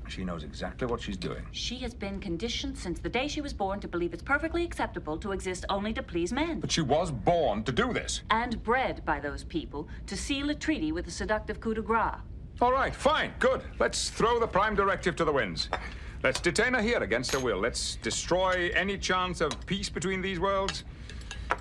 [0.07, 1.45] She knows exactly what she's doing.
[1.51, 5.19] She has been conditioned since the day she was born to believe it's perfectly acceptable
[5.19, 6.59] to exist only to please men.
[6.59, 8.23] But she was born to do this.
[8.31, 12.15] And bred by those people to seal a treaty with the seductive coup de grace.
[12.59, 13.61] All right, fine, good.
[13.77, 15.69] Let's throw the Prime Directive to the winds.
[16.23, 17.59] Let's detain her here against her will.
[17.59, 20.83] Let's destroy any chance of peace between these worlds.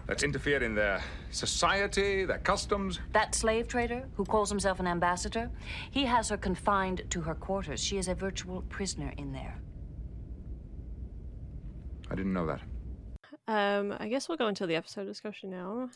[0.09, 2.99] Let's interfere in their society, their customs.
[3.13, 5.51] That slave trader, who calls himself an ambassador,
[5.91, 7.81] he has her confined to her quarters.
[7.81, 9.61] She is a virtual prisoner in there.
[12.11, 12.61] I didn't know that.
[13.49, 15.91] um, I guess we'll go into the episode discussion now.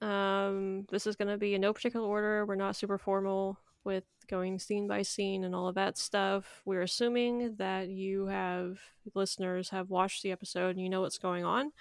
[0.00, 2.46] Um, this is going to be in no particular order.
[2.46, 3.58] We're not super formal
[3.88, 6.60] with going scene by scene and all of that stuff.
[6.66, 8.78] We're assuming that you have
[9.14, 11.72] listeners have watched the episode and you know what's going on.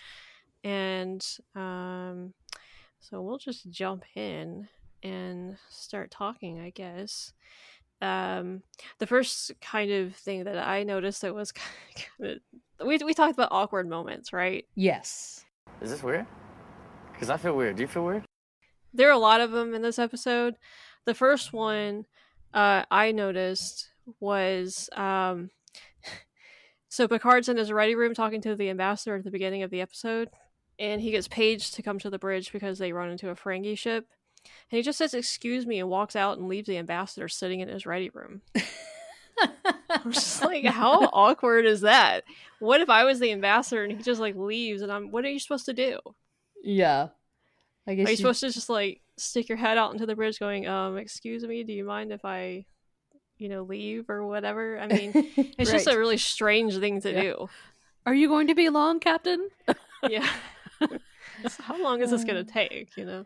[0.63, 2.33] And um,
[3.01, 4.69] so we'll just jump in
[5.03, 7.33] and start talking, I guess.
[8.01, 8.63] Um,
[8.99, 11.51] the first kind of thing that I noticed that was
[12.17, 12.39] kind
[12.79, 14.65] of we we talked about awkward moments, right?
[14.75, 15.43] yes.
[15.81, 16.25] Is this weird?
[17.11, 17.75] Because I feel weird.
[17.75, 18.23] Do you feel weird?
[18.93, 20.55] There are a lot of them in this episode.
[21.07, 22.05] The first one
[22.53, 25.51] uh, I noticed was um,
[26.89, 29.79] so Picard's in his ready room talking to the ambassador at the beginning of the
[29.79, 30.29] episode,
[30.77, 33.77] and he gets paged to come to the bridge because they run into a Ferengi
[33.77, 34.05] ship.
[34.69, 37.69] And he just says, Excuse me, and walks out and leaves the ambassador sitting in
[37.69, 38.41] his ready room.
[39.89, 42.25] I'm just like, how awkward is that?
[42.59, 45.29] What if I was the ambassador and he just like leaves and I'm what are
[45.29, 45.99] you supposed to do?
[46.63, 47.09] yeah.
[47.87, 50.15] I guess Are you you- supposed to just like stick your head out into the
[50.15, 52.65] bridge going, um, excuse me, do you mind if I,
[53.37, 54.77] you know, leave or whatever?
[54.79, 55.11] I mean,
[55.57, 57.21] it's just a really strange thing to Yeah.
[57.21, 57.49] do.
[58.05, 59.49] Are you going to be long, Captain?
[60.07, 60.29] Yeah.
[61.47, 63.25] So how long is this going to take, you know?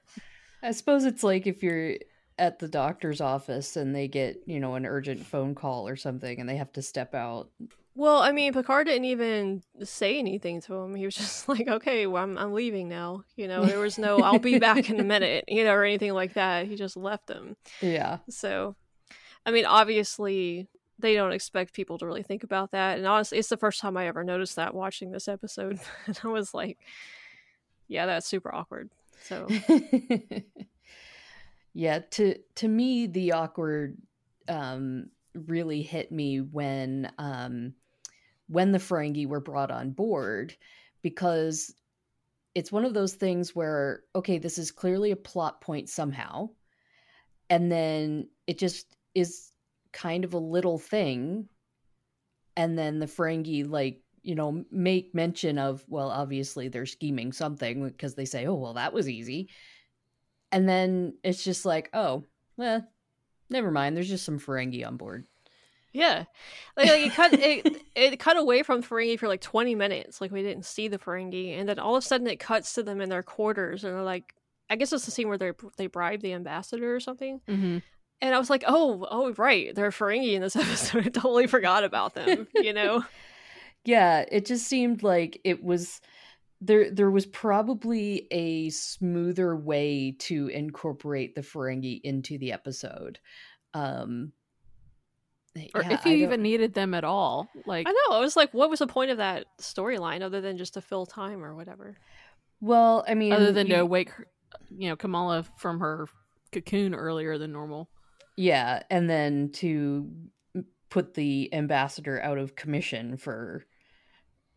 [0.63, 1.95] I suppose it's like if you're
[2.39, 6.39] at the doctor's office and they get, you know, an urgent phone call or something
[6.39, 7.49] and they have to step out.
[7.93, 10.95] Well, I mean, Picard didn't even say anything to him.
[10.95, 13.23] He was just like, okay, well, I'm, I'm leaving now.
[13.35, 16.13] You know, there was no, I'll be back in a minute, you know, or anything
[16.13, 16.67] like that.
[16.67, 17.55] He just left him.
[17.81, 18.19] Yeah.
[18.29, 18.75] So,
[19.45, 20.67] I mean, obviously,
[20.99, 22.97] they don't expect people to really think about that.
[22.97, 25.79] And honestly, it's the first time I ever noticed that watching this episode.
[26.05, 26.77] and I was like,
[27.87, 28.89] yeah, that's super awkward.
[29.23, 29.47] So,
[31.73, 33.97] yeah, to to me the awkward
[34.47, 37.73] um really hit me when um
[38.51, 40.53] when the Ferengi were brought on board
[41.01, 41.73] because
[42.53, 46.49] it's one of those things where okay, this is clearly a plot point somehow.
[47.49, 49.51] And then it just is
[49.93, 51.47] kind of a little thing.
[52.57, 57.87] And then the Ferengi like you know make mention of well obviously they're scheming something
[57.87, 59.49] because they say oh well that was easy.
[60.51, 62.25] And then it's just like oh
[62.57, 62.85] well
[63.49, 63.95] never mind.
[63.95, 65.25] There's just some Ferengi on board
[65.93, 66.25] yeah.
[66.77, 70.21] Like, like it cut it, it cut away from Ferengi for like 20 minutes.
[70.21, 72.83] Like we didn't see the Ferengi and then all of a sudden it cuts to
[72.83, 74.33] them in their quarters and they're like
[74.69, 77.41] I guess it's the scene where they they bribe the ambassador or something.
[77.47, 77.79] Mm-hmm.
[78.23, 81.07] And I was like, "Oh, oh right, they're Ferengi in this episode.
[81.07, 83.03] I totally forgot about them." You know?
[83.85, 86.01] yeah it just seemed like it was
[86.59, 93.19] there there was probably a smoother way to incorporate the Ferengi into the episode
[93.73, 94.31] um
[95.73, 97.49] or Yeah, if you even needed them at all.
[97.65, 98.15] Like, I know.
[98.15, 101.05] I was like, what was the point of that storyline other than just to fill
[101.05, 101.97] time or whatever?
[102.59, 104.27] Well, I mean, other than you- to wake, her,
[104.69, 106.07] you know, Kamala from her
[106.51, 107.89] cocoon earlier than normal.
[108.37, 110.09] Yeah, and then to
[110.89, 113.65] put the ambassador out of commission for,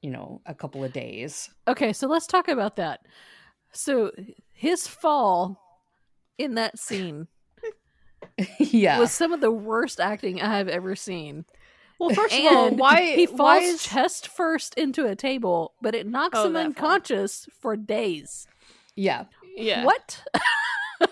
[0.01, 1.51] you know, a couple of days.
[1.69, 3.01] Okay, so let's talk about that.
[3.73, 4.13] So
[4.53, 5.61] his fall
[6.39, 7.29] in that scene
[8.59, 8.99] yeah.
[8.99, 11.45] was some of the worst acting I have ever seen.
[11.99, 15.95] Well, first of all, why he falls why is chest first into a table, but
[15.95, 16.67] it knocks Oh, him that fall.
[16.87, 18.47] unconscious for days.
[18.97, 19.25] yeah.
[19.57, 19.85] yeah?
[19.85, 20.23] What?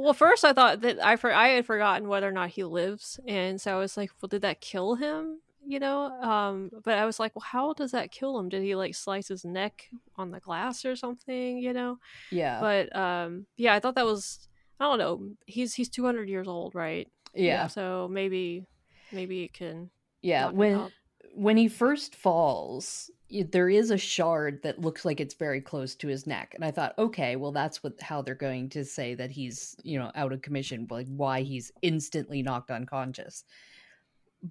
[0.00, 3.18] Well, first I thought that I for I had forgotten whether or not he lives,
[3.26, 5.40] and so I was like, well, did that kill him?
[5.66, 8.48] You know, um, but I was like, well, how does that kill him?
[8.48, 11.58] Did he like slice his neck on the glass or something?
[11.58, 11.98] You know,
[12.30, 12.60] Yeah.
[12.60, 14.46] but um, yeah, I thought that was
[14.80, 15.30] I don't know.
[15.46, 17.08] He's he's two hundred years old, right?
[17.34, 17.66] yeah.
[17.66, 18.66] So maybe
[19.12, 19.90] maybe it can.
[20.22, 20.50] Yeah.
[20.50, 20.90] When
[21.34, 26.08] when he first falls, there is a shard that looks like it's very close to
[26.08, 29.30] his neck, and I thought, okay, well, that's what how they're going to say that
[29.30, 33.44] he's you know out of commission, like why he's instantly knocked unconscious.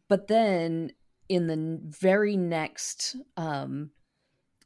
[0.07, 0.91] But then
[1.29, 3.91] in the very next um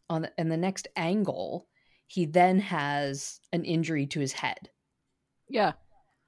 [0.09, 1.67] on the, in the next angle,
[2.05, 4.69] he then has an injury to his head.
[5.51, 5.73] Yeah,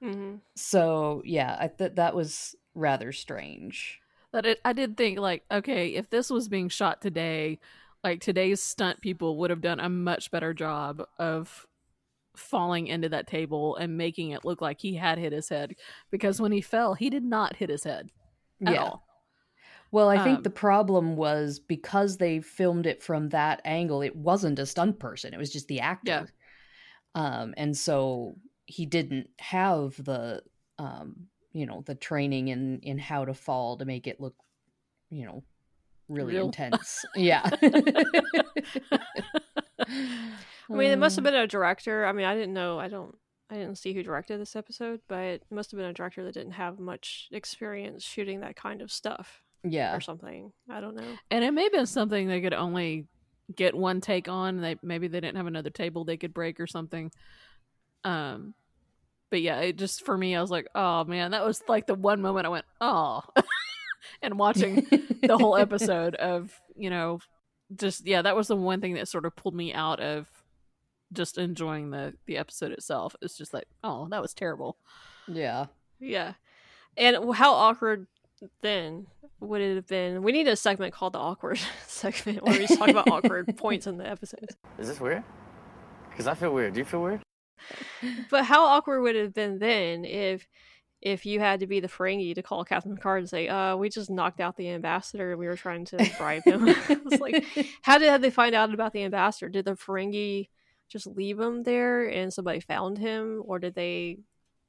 [0.00, 4.00] hmm So yeah, I thought that was rather strange.
[4.32, 4.60] that it.
[4.64, 7.58] I did think like, okay, if this was being shot today,
[8.02, 11.66] like today's stunt people would have done a much better job of
[12.36, 15.76] falling into that table and making it look like he had hit his head
[16.10, 18.10] because when he fell, he did not hit his head
[18.66, 19.04] at all.
[19.90, 24.16] Well, I think Um, the problem was because they filmed it from that angle, it
[24.16, 26.26] wasn't a stunt person, it was just the actor.
[26.26, 26.26] Yeah.
[27.14, 30.42] Um, and so he didn't have the
[30.78, 34.34] um, you know, the training in in how to fall to make it look,
[35.10, 35.42] you know,
[36.08, 36.46] really Real.
[36.46, 37.04] intense.
[37.14, 37.48] yeah.
[39.88, 42.06] I mean, it must have Um, been a director.
[42.06, 42.78] I mean, I didn't know.
[42.78, 43.16] I don't.
[43.50, 46.32] I didn't see who directed this episode, but it must have been a director that
[46.32, 49.94] didn't have much experience shooting that kind of stuff Yeah.
[49.94, 50.50] or something.
[50.70, 51.04] I don't know.
[51.30, 53.06] And it may have been something they could only
[53.54, 54.62] get one take on.
[54.62, 57.12] They maybe they didn't have another table they could break or something.
[58.04, 58.54] Um,
[59.30, 61.94] but yeah, it just for me, I was like, oh man, that was like the
[61.94, 63.22] one moment I went, oh,
[64.22, 64.86] and watching
[65.22, 67.20] the whole episode of you know,
[67.74, 70.26] just yeah, that was the one thing that sort of pulled me out of
[71.12, 73.16] just enjoying the the episode itself.
[73.22, 74.76] It's just like, oh, that was terrible.
[75.26, 75.66] yeah.
[76.00, 76.34] Yeah,
[76.96, 78.08] and how awkward
[78.60, 79.06] then
[79.40, 80.22] would it have been?
[80.22, 83.86] We need a segment called the awkward segment where we just talk about awkward points
[83.86, 84.56] in the episodes.
[84.78, 85.22] Is this weird?
[86.10, 86.74] Because I feel weird.
[86.74, 87.22] Do you feel weird?
[88.30, 90.46] But how awkward would it have been then if
[91.04, 93.90] if you had to be the Ferengi to call Captain Picard and say, uh, we
[93.90, 96.66] just knocked out the ambassador and we were trying to bribe him.
[96.88, 97.44] it's like
[97.82, 99.50] how did they find out about the ambassador?
[99.50, 100.48] Did the Ferengi
[100.88, 104.18] just leave him there and somebody found him or did they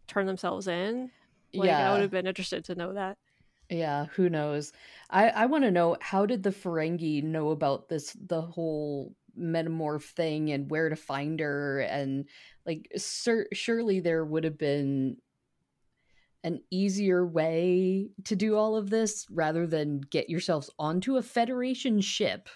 [0.07, 1.09] turn themselves in?
[1.53, 3.17] Like I would have been interested to know that.
[3.69, 4.73] Yeah, who knows?
[5.09, 10.03] I I want to know how did the Ferengi know about this the whole metamorph
[10.03, 12.25] thing and where to find her and
[12.65, 15.17] like sur- surely there would have been
[16.43, 21.99] an easier way to do all of this rather than get yourselves onto a federation
[21.99, 22.49] ship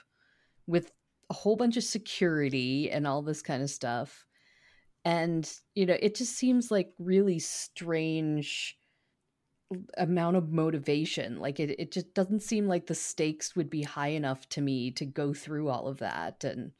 [0.67, 0.91] with
[1.29, 4.25] a whole bunch of security and all this kind of stuff.
[5.05, 8.78] And you know, it just seems like really strange
[9.97, 14.07] amount of motivation like it, it just doesn't seem like the stakes would be high
[14.07, 16.71] enough to me to go through all of that and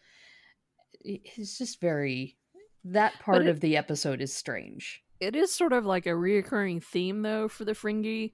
[1.02, 2.38] it's just very
[2.84, 5.04] that part it- of the episode is strange.
[5.20, 8.32] It is sort of like a reoccurring theme though for the Ferengi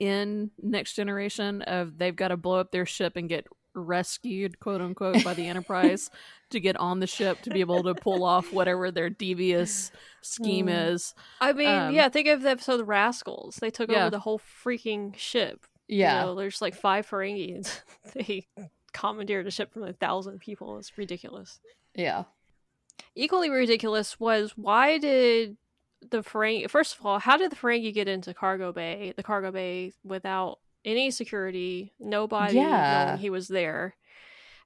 [0.00, 4.80] in Next Generation of they've got to blow up their ship and get rescued quote
[4.80, 6.10] unquote by the Enterprise
[6.50, 9.90] to get on the ship to be able to pull off whatever their devious
[10.22, 10.92] scheme Mm.
[10.92, 11.14] is.
[11.40, 13.56] I mean, Um, yeah, think of the episode of Rascals.
[13.56, 14.02] They took Yeah.
[14.02, 15.66] over the whole freaking ship.
[15.88, 17.68] yeah You know, there's like five Ferengi.
[18.14, 18.46] they
[18.92, 20.78] commandeered a ship from a thousand people.
[20.78, 21.60] It's ridiculous.
[21.94, 22.24] yeah
[23.16, 25.56] Equally ridiculous was why did
[26.10, 26.68] the Ferengi?
[26.70, 29.12] First of all, how did the Ferengi get into cargo bay?
[29.16, 33.06] The cargo bay without any security, nobody Yeah.
[33.06, 33.96] knowing he was there.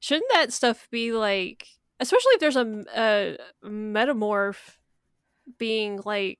[0.01, 1.67] Shouldn't that stuff be like,
[2.01, 4.77] especially if there's a, a metamorph
[5.59, 6.39] being like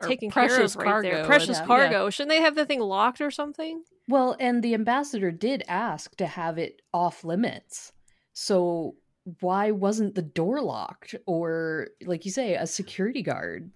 [0.00, 2.10] Or taken care precious of right there, cargo precious and- cargo?
[2.10, 3.82] Shouldn't they have the thing locked or something?
[4.08, 7.92] well and the ambassador did ask to have it off limits
[8.32, 8.96] so
[9.38, 13.70] why wasn't the door locked or like you say a security guard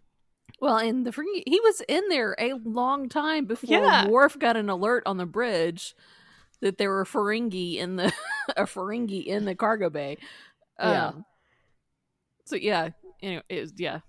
[0.60, 4.08] Well, and the Ferengi, he was in there a long time before Yeah.
[4.08, 5.94] Worf got an alert on the bridge
[6.60, 8.12] that there were Ferengi in the
[8.56, 10.16] a Ferengi in the cargo bay.
[10.80, 11.08] Yeah.
[11.08, 11.24] Um,
[12.46, 12.90] So yeah,
[13.22, 14.00] anyway, it was yeah.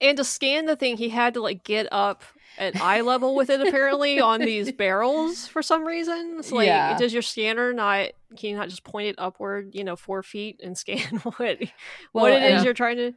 [0.00, 2.22] And to scan the thing, he had to like get up
[2.58, 6.36] at eye level with it apparently on these barrels for some reason.
[6.38, 6.96] It's like, Yeah.
[6.96, 10.60] does your scanner not can you not just point it upward, you know, four feet
[10.64, 10.98] and scan
[11.36, 11.38] what
[12.12, 13.12] Well, what it is you're trying to?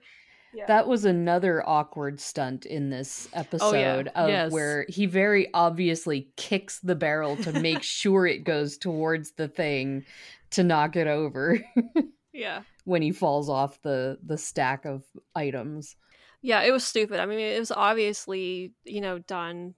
[0.68, 4.51] That was another awkward stunt in this episode of Yes.
[4.51, 10.05] where he very obviously kicks the barrel to make sure it goes towards the thing
[10.51, 11.60] to knock it over
[12.34, 15.03] Yeah, when he falls off the the stack of
[15.36, 15.95] items.
[16.41, 17.20] yeah, it was stupid.
[17.20, 19.74] I mean, it was obviously you know done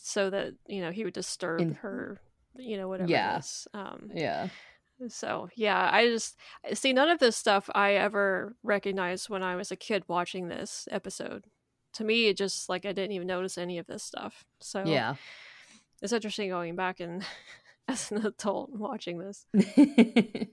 [0.00, 2.20] so that you know he would disturb In- her,
[2.56, 3.08] you know, whatever.
[3.10, 3.36] Yeah.
[3.36, 3.68] it is.
[3.72, 4.48] Um, Yeah.
[5.08, 6.36] So yeah, I just
[6.74, 10.86] see none of this stuff I ever recognized when I was a kid watching this
[10.90, 11.46] episode.
[11.94, 14.44] To me, it just like I didn't even notice any of this stuff.
[14.60, 15.14] So Yeah.
[16.00, 17.24] it's interesting going back and
[17.88, 19.46] as an adult watching this.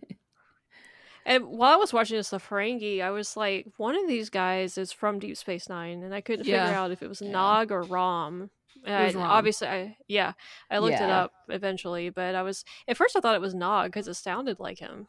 [1.25, 4.77] And while I was watching this, the Ferengi, I was like, one of these guys
[4.77, 6.63] is from Deep Space Nine, and I couldn't Yeah.
[6.65, 7.31] figure out if it was Yeah.
[7.31, 8.49] Nog or Rom.
[8.85, 10.33] I- Obviously, I yeah,
[10.71, 13.87] I looked it up eventually, but I was at first I thought it was Nog
[13.87, 15.07] because it sounded like him.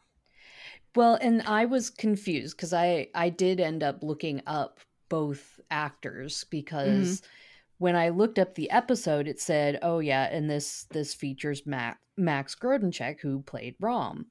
[0.95, 6.43] Well, and I was confused because I I did end up looking up both actors
[6.49, 7.21] because
[7.77, 11.99] when I looked up the episode, it said, "Oh yeah," and this this features Max
[12.17, 14.27] Max Grodénchik who played Rom,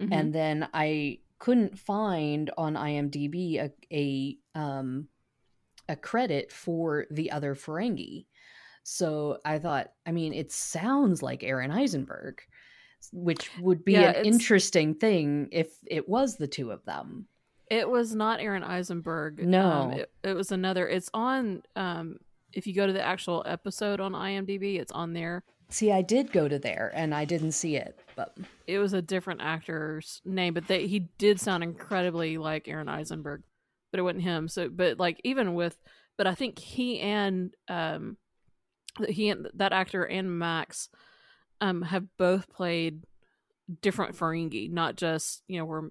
[0.00, 0.08] Mhm.
[0.12, 5.08] and then I couldn't find on IMDb a a um
[5.88, 8.26] a credit for the other Ferengi.
[8.84, 12.42] So I thought, I mean, it sounds like Aron Eisenberg,
[13.12, 17.26] which would be Yeah, an interesting thing if it was the two of them.
[17.70, 19.44] It was not Aron Eisenberg.
[19.44, 19.70] No.
[19.70, 20.86] um, it, it was another.
[20.86, 21.62] It's on.
[21.74, 22.18] Um,
[22.52, 25.42] if you go to the actual episode on IMDb, it's on there.
[25.70, 29.02] See, I did go to there and I didn't see it, but It was a
[29.02, 33.42] different actor's name, but they, he did sound incredibly like Aron Eisenberg,
[33.90, 34.46] but it wasn't him.
[34.46, 35.76] So, but like even with,
[36.16, 38.18] but I think he and um,
[39.08, 40.88] he and that actor and Max,
[41.60, 43.04] um, have both played
[43.80, 45.82] different Ferengi, not just you know where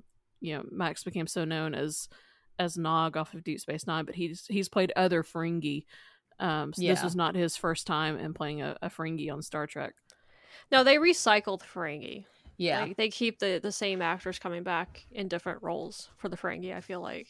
[0.41, 2.07] you know Max became so known as
[2.59, 5.85] as Nog off of Deep Space Nine, but he's he's played other Ferengi.
[6.39, 7.03] Um, so this Yeah.
[7.03, 9.93] was not his first time in playing a, a Ferengi on Star Trek.
[10.71, 12.25] No, they recycled Ferengi.
[12.57, 12.81] yeah.
[12.81, 16.75] Like, they keep the the same actors coming back in different roles for the Ferengi.
[16.75, 17.27] I feel like.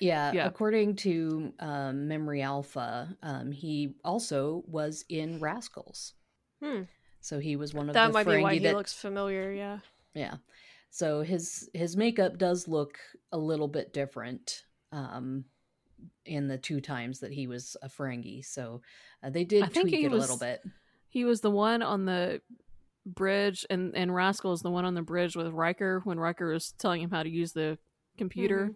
[0.00, 0.46] Yeah, Yeah.
[0.46, 6.14] according to um, Memory Alpha, um, he also was in Rascals.
[6.62, 6.82] Hmm.
[7.20, 9.52] So he was one of That the might be why Ferengi he that looks familiar.
[9.52, 9.78] Yeah.
[10.14, 10.36] Yeah.
[10.90, 12.98] So his his makeup does look
[13.32, 15.44] a little bit different um
[16.24, 18.44] in the two times that he was a Ferengi.
[18.44, 18.82] So
[19.22, 20.62] uh, they did I think tweak he it a little was- bit.
[21.10, 22.40] He was the one on the
[23.06, 26.72] bridge, and and Rascal is the one on the bridge with Riker when Riker was
[26.78, 27.78] telling him how to use the
[28.16, 28.74] computer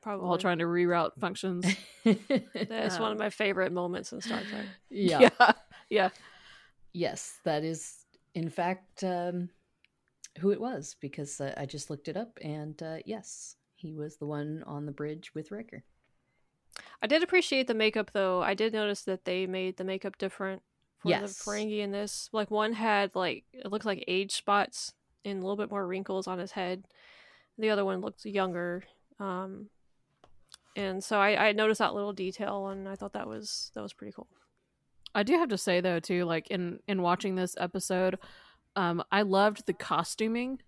[0.00, 0.28] Probably.
[0.28, 1.66] while trying to reroute functions.
[2.04, 4.66] That's one of my favorite moments in Star Trek.
[4.90, 5.28] yeah.
[5.40, 5.52] yeah,
[5.90, 6.08] yeah.
[6.92, 9.48] Yes, that is in fact um
[10.38, 14.16] who it was because uh, I just looked it up and uh yes, he was
[14.16, 15.82] the one on the bridge with Riker.
[17.02, 18.40] I did appreciate the makeup though.
[18.42, 20.62] I did notice that they made the makeup different
[20.98, 21.38] for Yes.
[21.38, 22.28] the Ferengi in this.
[22.32, 24.94] Like one had like it looked like age spots
[25.24, 26.84] and a little bit more wrinkles on his head.
[27.58, 28.84] The other one looked younger.
[29.18, 29.68] Um
[30.78, 33.92] and so I, I noticed that little detail and I thought that was that was
[33.92, 34.28] pretty cool.
[35.12, 38.16] I do have to say though too, like in in watching this episode,
[38.76, 40.60] um, I loved the costuming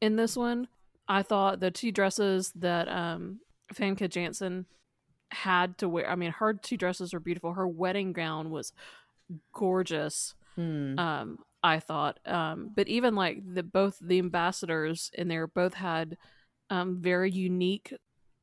[0.00, 0.66] in this one.
[1.06, 3.38] I thought the two dresses that um
[3.72, 4.66] Famke Janssen
[5.30, 6.10] had to wear.
[6.10, 7.52] I mean, her two dresses were beautiful.
[7.52, 8.72] Her wedding gown was
[9.54, 10.34] gorgeous.
[10.56, 10.98] Hmm.
[10.98, 16.18] Um, I thought, um, but even like the both the ambassadors in there both had
[16.70, 17.94] um very unique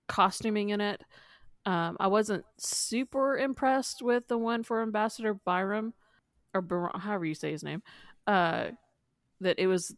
[0.09, 1.01] costuming in it.
[1.65, 5.93] Um, I wasn't super impressed with the one for Ambassador Briam,
[6.53, 7.81] or Bar- however you say his name.
[8.27, 8.71] Uh,
[9.41, 9.95] that it was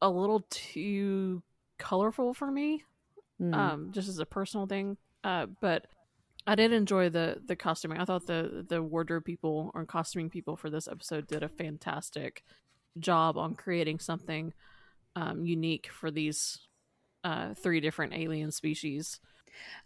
[0.00, 1.42] a little too
[1.78, 2.82] colorful for me,
[3.38, 3.54] Hmm.
[3.54, 4.96] um, just as a personal thing.
[5.22, 5.86] Uh, but
[6.46, 7.98] I did enjoy the the costuming.
[7.98, 12.44] I thought the the wardrobe people or costuming people for this episode did a fantastic
[12.98, 14.52] job on creating something
[15.16, 16.58] um, unique for these
[17.24, 19.18] uh, three different alien species.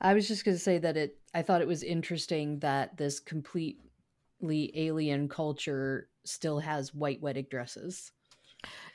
[0.00, 3.20] I was just going to say that it I thought it was interesting that this
[3.20, 8.12] completely alien culture still has white wedding dresses.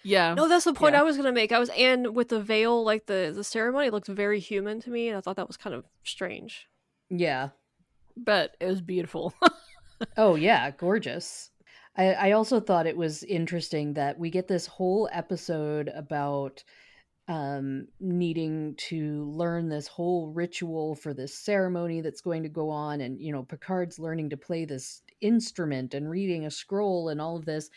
[0.03, 0.99] Yeah, No, that's the point Yeah.
[0.99, 1.53] I was gonna make.
[1.53, 5.07] I was and with the veil, like the the ceremony looked very human to me,
[5.07, 6.67] and I thought that was kind of strange.
[7.09, 7.49] Yeah.
[8.17, 9.33] but it was beautiful.
[10.17, 11.49] Oh yeah, gorgeous.
[11.95, 16.61] I, I also thought it was interesting that we get this whole episode about
[17.29, 22.99] um needing to learn this whole ritual for this ceremony that's going to go on
[22.99, 27.37] and you know Picard's learning to play this instrument and reading a scroll and all
[27.37, 27.69] of this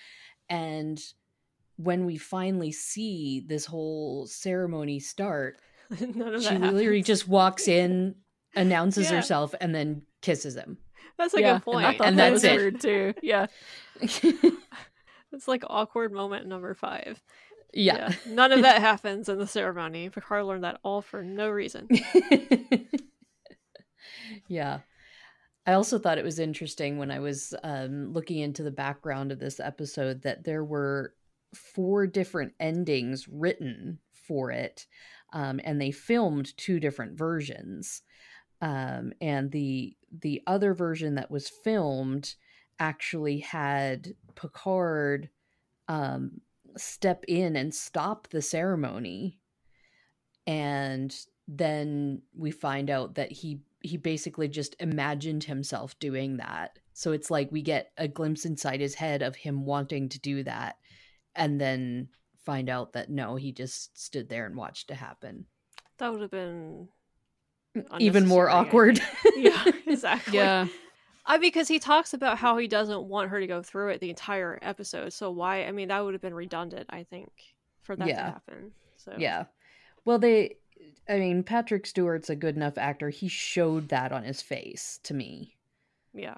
[0.48, 1.00] and
[1.76, 5.58] when we finally see this whole ceremony start
[6.00, 7.06] None of she that literally happens.
[7.06, 8.16] just walks in
[8.56, 9.16] announces Yeah.
[9.16, 10.78] herself and then kisses him
[11.18, 11.98] That's a yeah, good and I point.
[11.98, 12.56] thought And that that's was it.
[12.56, 13.14] weird too.
[13.22, 13.46] Yeah,
[15.32, 17.22] It's like awkward moment number five.
[17.76, 20.08] Yeah, None of that happens in the ceremony.
[20.08, 21.88] Picard learned that all for no reason.
[24.48, 24.80] yeah.
[25.66, 29.40] I also thought it was interesting when I was um, looking into the background of
[29.40, 31.14] this episode that there were
[31.54, 34.86] four different endings written for it,
[35.32, 38.02] um, and they filmed two different versions.
[38.62, 42.36] Um, and the the other version that was filmed
[42.78, 45.28] actually had Picard
[45.88, 46.40] um,
[46.76, 49.38] step in and stop the ceremony.
[50.46, 51.14] And
[51.48, 56.78] then we find out that he he basically just imagined himself doing that.
[56.92, 60.42] So it's like we get a glimpse inside his head of him wanting to do
[60.42, 60.76] that
[61.36, 62.08] and then
[62.44, 65.46] find out that no he just stood there and watched it happen.
[65.98, 66.88] That would have been
[67.98, 69.00] even more awkward.
[69.36, 70.34] yeah, exactly.
[70.38, 70.66] yeah,
[71.26, 74.10] I because he talks about how he doesn't want her to go through it the
[74.10, 75.12] entire episode.
[75.12, 75.64] So why?
[75.64, 76.86] I mean, that would have been redundant.
[76.90, 77.30] I think
[77.82, 78.72] for that to happen.
[78.96, 79.44] So yeah
[80.04, 80.56] well they
[81.08, 85.14] i mean patrick stewart's a good enough actor he showed that on his face to
[85.14, 85.56] me
[86.16, 86.36] yeah.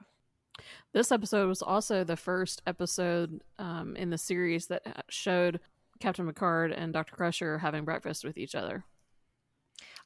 [0.92, 5.60] This episode was also the first episode um, in the series that uh, showed
[6.00, 7.14] Captain Picard and Dr.
[7.14, 8.84] Crusher having breakfast with each other.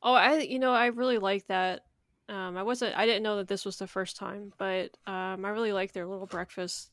[0.02, 1.84] Oh, I you know I really like that.
[2.28, 2.96] Um, I wasn't.
[2.96, 6.06] I didn't know that this was the first time, but um, I really like their
[6.06, 6.90] little breakfast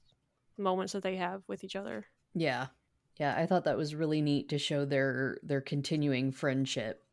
[0.58, 2.06] moments that they have with each other.
[2.34, 2.68] yeah
[3.18, 7.04] yeah i thought that was really neat to show their their continuing friendship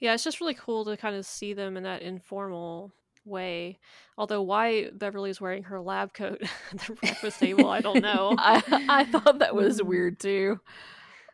[0.00, 2.92] Yeah, it's just really cool to kind of see them in that informal
[3.24, 3.78] way.
[4.16, 6.40] Although why Beverly's wearing her lab coat
[6.72, 8.34] at the breakfast table, I don't know.
[8.38, 10.58] I I thought that was weird too.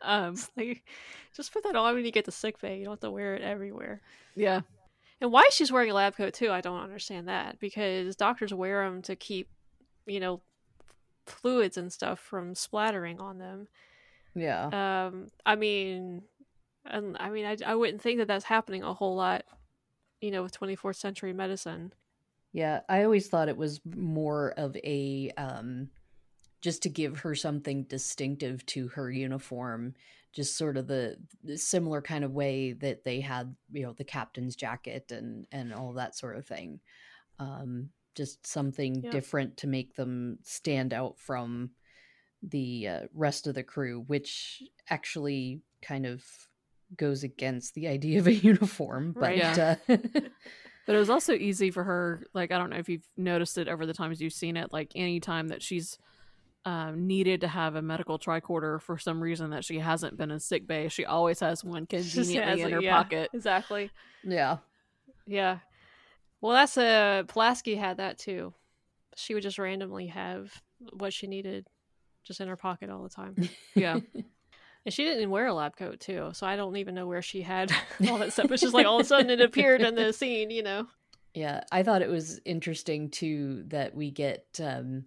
[0.01, 0.83] Um, like,
[1.35, 2.77] just put that on when you get to sick bay.
[2.77, 4.01] You don't have to wear it everywhere.
[4.35, 4.61] yeah,
[5.19, 8.83] And why she's wearing a lab coat too, I don't understand that because doctors wear
[8.83, 9.49] them to keep,
[10.05, 10.41] you know,
[11.25, 13.67] fluids and stuff from splattering on them.
[14.35, 14.65] yeah
[15.07, 16.21] Um, I mean,
[16.85, 19.43] and I mean, I, I wouldn't think that that's happening a whole lot,
[20.21, 21.93] you know, with 24th century medicine.
[22.53, 25.89] Yeah, I always thought it was more of a um
[26.61, 29.93] just to give her something distinctive to her uniform,
[30.33, 34.03] just sort of the, the similar kind of way that they had, you know, the
[34.03, 36.79] captain's jacket and and all that sort of thing.
[37.39, 39.11] Um just something Yeah.
[39.11, 41.69] different to make them stand out from
[42.41, 46.23] the uh, rest of the crew, which actually kind of
[46.95, 49.37] goes against the idea of a uniform, but Right.
[49.37, 49.75] Yeah.
[49.87, 49.97] uh,
[50.85, 52.23] but it was also easy for her.
[52.33, 54.71] Like I don't know if you've noticed it over the times you've seen it.
[54.71, 55.97] Like any time that she's
[56.67, 60.39] um, needed to have a medical tricorder for some reason that she hasn't been in
[60.41, 63.29] sick bay, she always has one Just conveniently has in it, her yeah, pocket.
[63.33, 63.89] Exactly.
[64.25, 64.57] yeah.
[65.25, 65.59] Yeah.
[66.41, 68.53] Well, that's a Pulaski had that too.
[69.15, 70.61] She would just randomly have
[70.91, 71.67] what she needed
[72.25, 73.35] just in her pocket all the time.
[73.73, 73.99] Yeah,
[74.85, 77.41] And she didn't wear a lab coat too, so I don't even know where she
[77.41, 77.71] had
[78.09, 78.51] all that stuff.
[78.51, 80.87] It's just like all of a sudden it appeared in the scene, you know.
[81.33, 85.05] Yeah, I thought it was interesting too that we get um,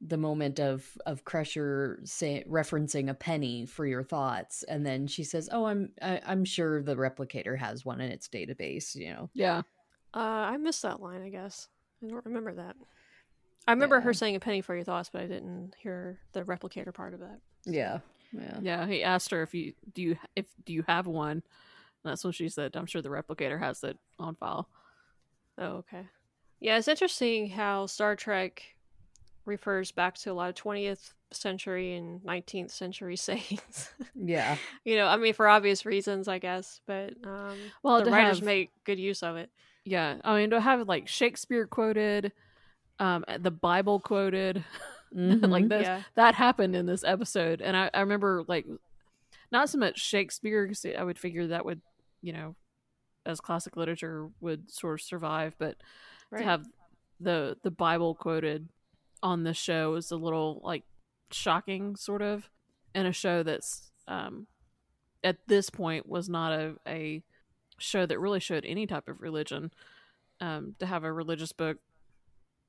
[0.00, 5.24] the moment of of Crusher say, referencing a penny for your thoughts, and then she
[5.24, 9.30] says, "Oh, I'm I, I'm sure the replicator has one in its database." You know,
[9.34, 9.62] yeah.
[10.14, 11.68] Uh, I missed that line, I guess.
[12.04, 12.76] I don't remember that.
[13.66, 14.02] I remember Yeah.
[14.02, 17.20] her saying a penny for your thoughts, but I didn't hear the replicator part of
[17.20, 17.40] that.
[17.66, 17.98] yeah,
[18.32, 21.42] yeah, Yeah, he asked her if you do you if do you have one.
[22.04, 22.76] And that's what she said.
[22.76, 24.68] I'm sure the replicator has it on file.
[25.58, 26.06] Oh, okay.
[26.60, 28.62] Yeah, it's interesting how Star Trek
[29.48, 33.90] refers back to a lot of 20th century and 19th century sayings.
[34.14, 38.38] yeah, you know, I mean, for obvious reasons, I guess, but um, Well, the writers
[38.38, 39.50] have- make good use of it.
[39.84, 42.32] Yeah, I mean to have like Shakespeare quoted,
[42.98, 44.64] um, the Bible quoted,
[45.14, 45.48] Mhm.
[45.50, 46.02] like this Yeah.
[46.14, 48.66] that happened in this episode, and I, I remember like
[49.50, 50.66] not so much Shakespeare.
[50.68, 51.80] 'cause I would figure that would,
[52.20, 52.54] you know,
[53.24, 55.76] as classic literature would sort of survive, but
[56.30, 56.40] Right.
[56.40, 56.66] to have
[57.20, 58.68] the the Bible quoted
[59.22, 60.84] on the show is a little like
[61.30, 62.50] shocking, sort of,
[62.94, 64.46] in a show that's um,
[65.22, 67.22] at this point was not a, a
[67.78, 69.72] show that really showed any type of religion.
[70.40, 71.78] Um, to have a religious book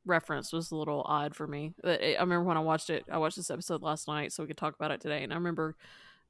[0.05, 1.73] reference was a little odd for me.
[1.83, 4.47] But I remember when I watched it, I watched this episode last night so we
[4.47, 5.75] could talk about it today, and I remember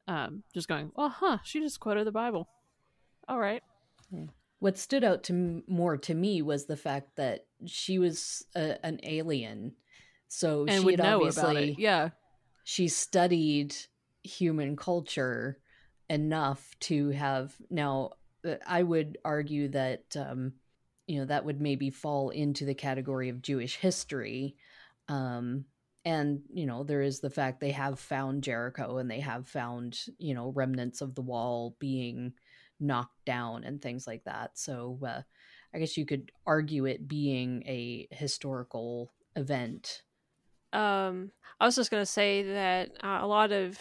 [0.08, 2.50] um, just going, "Oh, huh, she just quoted the Bible."
[3.28, 3.64] All right.
[4.60, 9.00] What stood out to more to me was the fact that she was a, an
[9.04, 9.74] alien,
[10.30, 11.80] so And she would had know obviously about it.
[11.80, 12.10] Yeah.
[12.64, 13.76] she studied
[14.24, 15.58] human culture
[16.10, 18.12] enough to have now
[18.48, 20.54] uh, i would argue that um
[21.08, 24.56] you know that would maybe fall into the category of jewish history
[25.08, 25.66] um
[26.06, 30.00] and you know there is the fact they have found jericho and they have found
[30.18, 32.34] you know remnants of the wall being
[32.80, 35.22] knocked down and things like that so uh,
[35.74, 40.02] i guess you could argue it being a historical event
[40.74, 43.80] Um, I was just going to say that uh, a lot of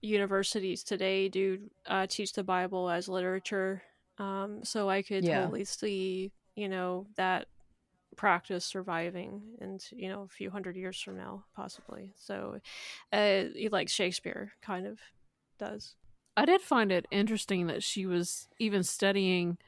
[0.00, 3.82] universities today do uh, teach the Bible as literature.
[4.18, 5.50] Um, so I could Yeah.
[5.50, 7.46] totally see, you know, that
[8.16, 12.58] practice surviving and you know a few hundred years from now possibly so
[13.12, 14.98] uh like shakespeare kind of
[15.58, 15.94] does
[16.36, 19.58] I did find it interesting that she was even studying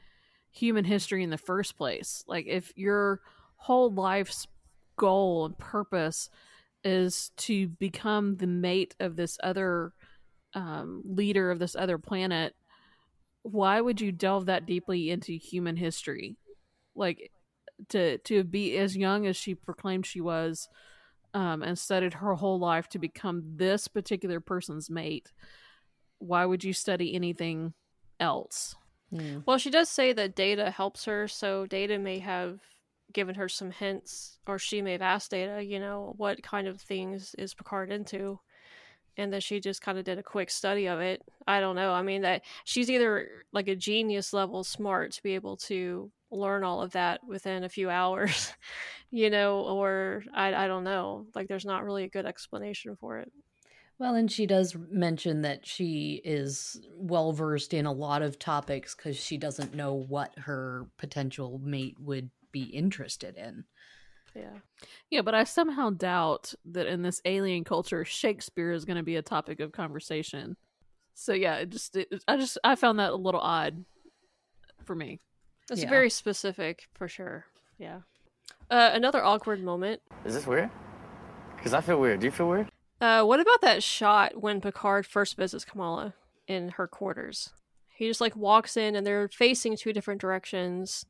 [0.51, 2.23] human history in the first place.
[2.27, 3.21] Like, if your
[3.57, 4.47] whole life's
[4.95, 6.29] goal and purpose
[6.83, 9.93] is to become the mate of this other
[10.53, 12.55] um, leader of this other planet,
[13.41, 16.37] why would you delve that deeply into human history?
[16.95, 17.31] Like,
[17.89, 20.69] to to be as young as she proclaimed she was,
[21.33, 25.31] um, and studied her whole life to become this particular person's mate
[26.23, 27.73] why would you study anything
[28.19, 28.75] else?
[29.09, 29.39] Hmm.
[29.45, 32.61] well she does say that data helps her so data may have
[33.13, 36.81] given her some hints or she may have asked data you know what kind of
[36.81, 38.39] things is picard into
[39.17, 41.21] and that she just kind of did a quick study of it.
[41.47, 41.91] I don't know.
[41.93, 46.63] I mean that she's either like a genius level smart to be able to learn
[46.63, 48.51] all of that within a few hours
[49.11, 51.27] you know or i, I don't know.
[51.35, 53.31] Like there's not really a good explanation for it.
[53.99, 58.95] Well, and she does mention that she is well versed in a lot of topics
[58.95, 63.65] because she doesn't know what her potential mate would be interested in.
[64.33, 64.59] yeah
[65.09, 69.17] Yeah, but I somehow doubt that in this alien culture, Shakespeare is going to be
[69.17, 70.55] a topic of conversation.
[71.15, 73.83] So yeah, it just it, I just I found that a little odd
[74.85, 75.19] for me.
[75.69, 75.89] it's Yeah.
[75.89, 77.45] very specific for sure
[77.77, 77.99] yeah
[78.69, 80.69] uh, another awkward moment Is this weird?
[81.55, 82.19] Because I feel weird.
[82.19, 82.69] Do you feel weird?
[82.99, 86.13] Uh, what about that shot when Picard first visits Kamala
[86.47, 87.51] in her quarters?
[87.95, 91.05] He just like walks in and they're facing two different directions.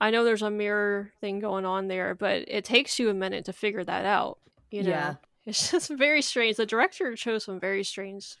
[0.00, 3.44] I know there's a mirror thing going on there, but it takes you a minute
[3.46, 4.38] to figure that out.
[4.70, 5.14] You know, Yeah.
[5.44, 6.56] it's just very strange.
[6.56, 8.36] The director chose some very strange.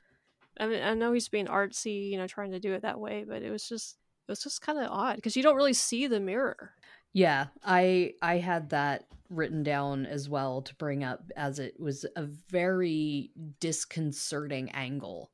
[0.58, 3.24] I mean, I know he's being artsy, you know, trying to do it that way,
[3.26, 3.96] but it was just
[4.28, 6.72] it was just kind of odd because you don't really see the mirror.
[7.12, 12.04] Yeah, I I had that written down as well to bring up as it was
[12.16, 13.30] a very
[13.60, 15.30] disconcerting angle.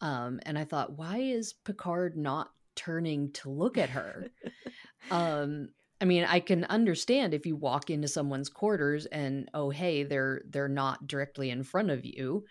[0.00, 4.28] Um and I thought why is Picard not turning to look at her?
[5.10, 5.68] um
[6.00, 10.42] I mean, I can understand if you walk into someone's quarters and oh hey, they're
[10.48, 12.44] they're not directly in front of you.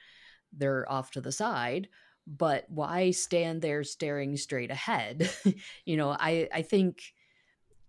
[0.53, 1.89] They're off to the side,
[2.27, 5.29] but why stand there staring straight ahead?
[5.85, 7.01] you know, I I think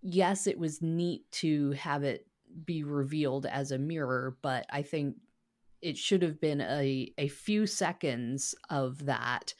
[0.01, 2.27] yes, it was neat to have it
[2.65, 5.17] be revealed as a mirror, but I think
[5.81, 9.53] it should have been a a few seconds of that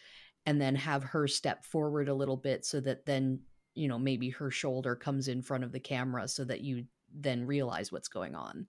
[0.48, 3.40] and then have her step forward a little bit so that then
[3.76, 7.46] you know maybe her shoulder comes in front of the camera so that you then
[7.46, 8.68] realize what's going on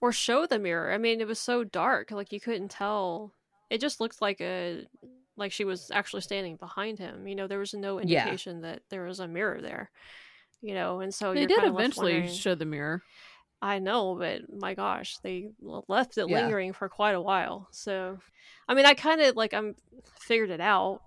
[0.00, 0.92] or show the mirror.
[0.92, 3.32] I mean, it was so dark, like you couldn't tell.
[3.70, 4.86] It just looked like a
[5.36, 7.26] like she was actually standing behind him.
[7.26, 8.24] You know, there was no Yeah.
[8.24, 9.90] indication that there was a mirror there.
[10.60, 13.02] You know, and so they you're did eventually show the mirror.
[13.60, 16.42] I know, but my gosh, they left it Yeah.
[16.42, 17.68] lingering for quite a while.
[17.70, 18.18] So,
[18.68, 19.74] I mean, I kind of like I'm
[20.20, 21.00] figured it out.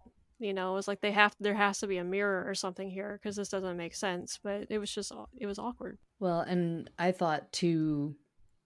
[0.45, 2.87] You know, it was like they have there has to be a mirror or something
[2.89, 4.39] here because this doesn't make sense.
[4.43, 5.97] But it was just it was awkward.
[6.19, 8.15] Well, and I thought too,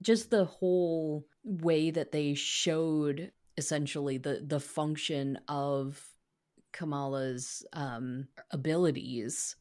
[0.01, 6.05] just the whole way that they showed essentially the the function of
[6.73, 9.55] Kamala's um abilities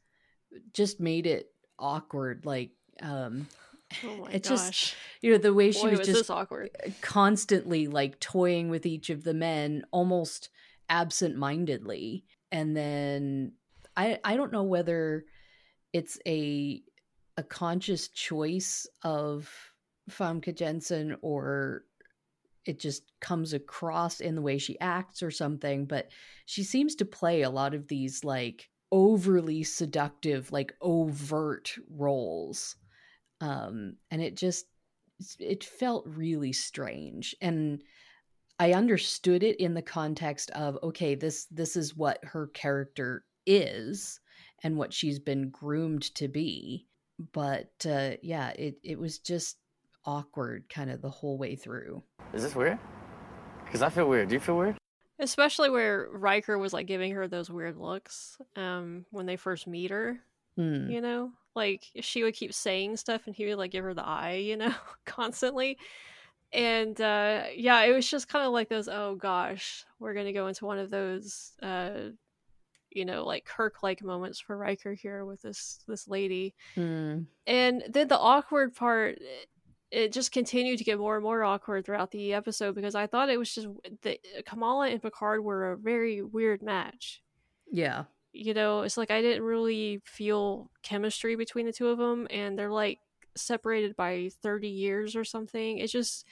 [0.72, 3.46] just made it awkward like um
[4.04, 6.70] Oh my It gosh, just- you know the way she boy, was was just awkward.
[7.00, 10.50] constantly like toying with each of the men almost
[10.88, 12.24] absent-mindedly.
[12.50, 13.52] And then
[13.98, 15.24] i i don't know whether
[15.92, 16.82] it's a
[17.36, 19.50] a conscious choice of
[20.10, 21.84] Famke Janssen or
[22.64, 26.08] it just comes across in the way she acts or something but
[26.46, 32.76] she seems to play a lot of these like overly seductive like overt roles.
[33.40, 34.66] Um and it just
[35.38, 37.36] it felt really strange.
[37.40, 37.82] And
[38.60, 44.20] I understood it in the context of okay, this this is what her character is
[44.62, 46.86] and what she's been groomed to be.
[47.32, 49.58] But uh, yeah, it it was just
[50.04, 52.02] awkward kind of the whole way through.
[52.32, 52.78] Is this weird?
[53.64, 54.28] Because I feel weird.
[54.28, 54.76] Do you feel weird?
[55.20, 59.90] Especially where Riker was like giving her those weird looks um when they first meet
[59.90, 60.18] her,
[60.56, 60.90] Hmm.
[60.90, 61.32] you know?
[61.54, 64.56] Like she would keep saying stuff and he would like give her the eye, you
[64.56, 64.72] know,
[65.04, 65.76] constantly.
[66.52, 70.32] And uh yeah, it was just kind of like those oh gosh, we're going to
[70.32, 72.10] go into one of those uh
[72.90, 76.54] you know, like Kirk like moments for Riker here with this this lady.
[76.74, 77.20] Hmm.
[77.46, 79.18] And then the awkward part,
[79.90, 83.30] it just continued to get more and more awkward throughout the episode because I thought
[83.30, 83.68] it was just
[84.02, 87.22] that Kamala and Picard were a very weird match.
[87.70, 88.04] Yeah.
[88.32, 92.58] You know, it's like I didn't really feel chemistry between the two of them, and
[92.58, 92.98] they're like
[93.36, 95.78] separated by 30 years or something.
[95.78, 96.26] It just,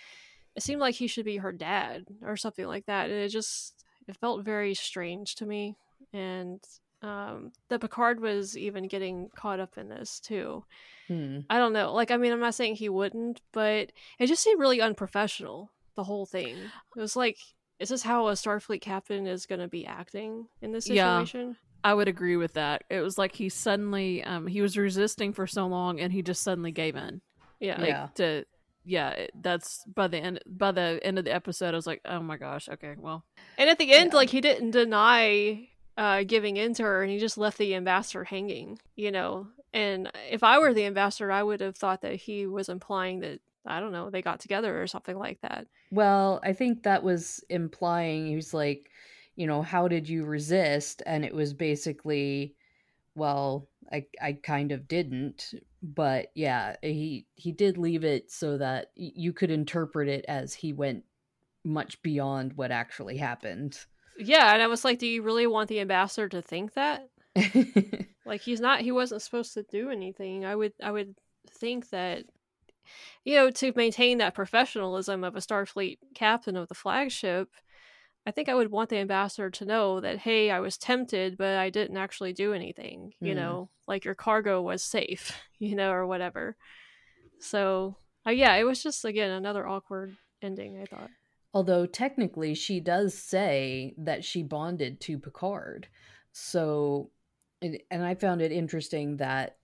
[0.55, 3.11] it seemed like he should be her dad or something like that.
[3.11, 5.77] And it just, it felt very strange to me.
[6.13, 6.61] And
[7.03, 10.65] um, the Picard was even getting caught up in this too.
[11.09, 11.41] Hmm.
[11.51, 11.93] I don't know.
[11.93, 16.05] Like, I mean, I'm not saying he wouldn't, but it just seemed really unprofessional, the
[16.05, 16.57] whole thing.
[16.97, 17.39] It was like,
[17.79, 21.57] is this how a Starfleet captain is going to be acting in this situation?
[21.87, 22.83] I would agree with that.
[22.91, 26.43] It was like he suddenly um he was resisting for so long and he just
[26.43, 27.21] suddenly gave in.
[27.61, 27.81] Yeah.
[27.81, 28.09] Like Yeah.
[28.17, 28.45] to
[28.85, 32.21] yeah, that's by the end by the end of the episode I was like, "Oh
[32.21, 33.25] my gosh, okay, well."
[33.59, 34.17] And at the end, Yeah.
[34.17, 38.23] like, he didn't deny uh, giving in to her and he just left the ambassador
[38.25, 39.47] hanging, you know?
[39.73, 43.41] And if I were the ambassador, I would have thought that he was implying that,
[43.65, 45.67] I don't know, they got together or something like that.
[45.91, 48.91] Well, I think that was implying he was like,
[49.37, 51.03] you know, how did you resist?
[51.07, 52.55] And it was basically,
[53.15, 58.91] well, I I kind of didn't, but yeah, he he did leave it so that
[58.97, 61.05] you could interpret it as he went
[61.65, 63.79] much beyond what actually happened.
[64.19, 64.55] Yeah.
[64.55, 67.09] And I was like, do you really want the ambassador to think that?
[68.27, 71.15] like he's not he wasn't supposed to do anything i would i would
[71.51, 72.25] think that
[73.25, 77.49] you know to maintain that professionalism of a starfleet captain of the flagship
[78.27, 81.57] i think i would want the ambassador to know that hey i was tempted but
[81.57, 83.39] i didn't actually do anything you Hmm.
[83.39, 86.57] know like your cargo was safe you know or whatever
[87.41, 87.97] so
[88.27, 91.11] uh, yeah it was just again another awkward ending i thought
[91.55, 95.89] Although technically she does say that she bonded to Picard.
[96.33, 97.11] So
[97.63, 99.57] and, and I found it interesting that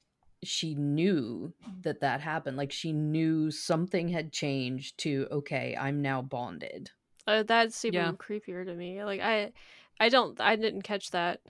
[0.42, 1.52] she knew
[1.82, 2.56] that that happened.
[2.56, 6.90] Like she knew something had changed to okay, I'm now bonded.
[7.26, 8.12] Uh, that's even Yeah.
[8.12, 9.04] creepier to me.
[9.04, 9.52] Like I,
[10.00, 11.40] I don't, I didn't catch that,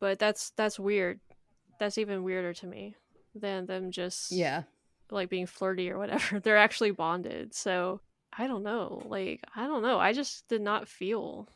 [0.00, 1.20] but that's that's weird.
[1.78, 2.96] That's even weirder to me
[3.34, 4.64] than them just Yeah.
[5.10, 6.38] like being flirty or whatever.
[6.44, 7.54] They're actually bonded.
[7.54, 8.00] So
[8.36, 9.02] I don't know.
[9.06, 9.98] Like I don't know.
[9.98, 11.48] I just did not feel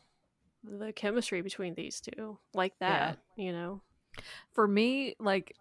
[0.63, 2.87] the chemistry between these two like Yeah.
[2.87, 3.19] that.
[3.35, 3.81] You know.
[4.53, 5.55] For me, like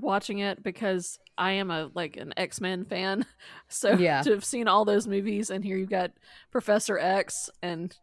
[0.00, 3.24] watching it because I am a like an X-Men fan.
[3.68, 4.22] So Yeah.
[4.22, 6.12] to have seen all those movies and here you've got
[6.52, 7.96] Professor X and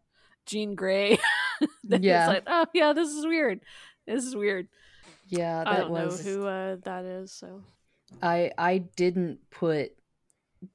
[0.46, 1.18] Jean Grey.
[1.88, 2.28] Yeah.
[2.28, 3.62] Like, oh yeah, this is weird.
[4.06, 4.68] This is weird.
[5.30, 7.32] Yeah, that I don't was know who uh, that is.
[7.32, 7.62] So
[8.22, 9.92] I I didn't put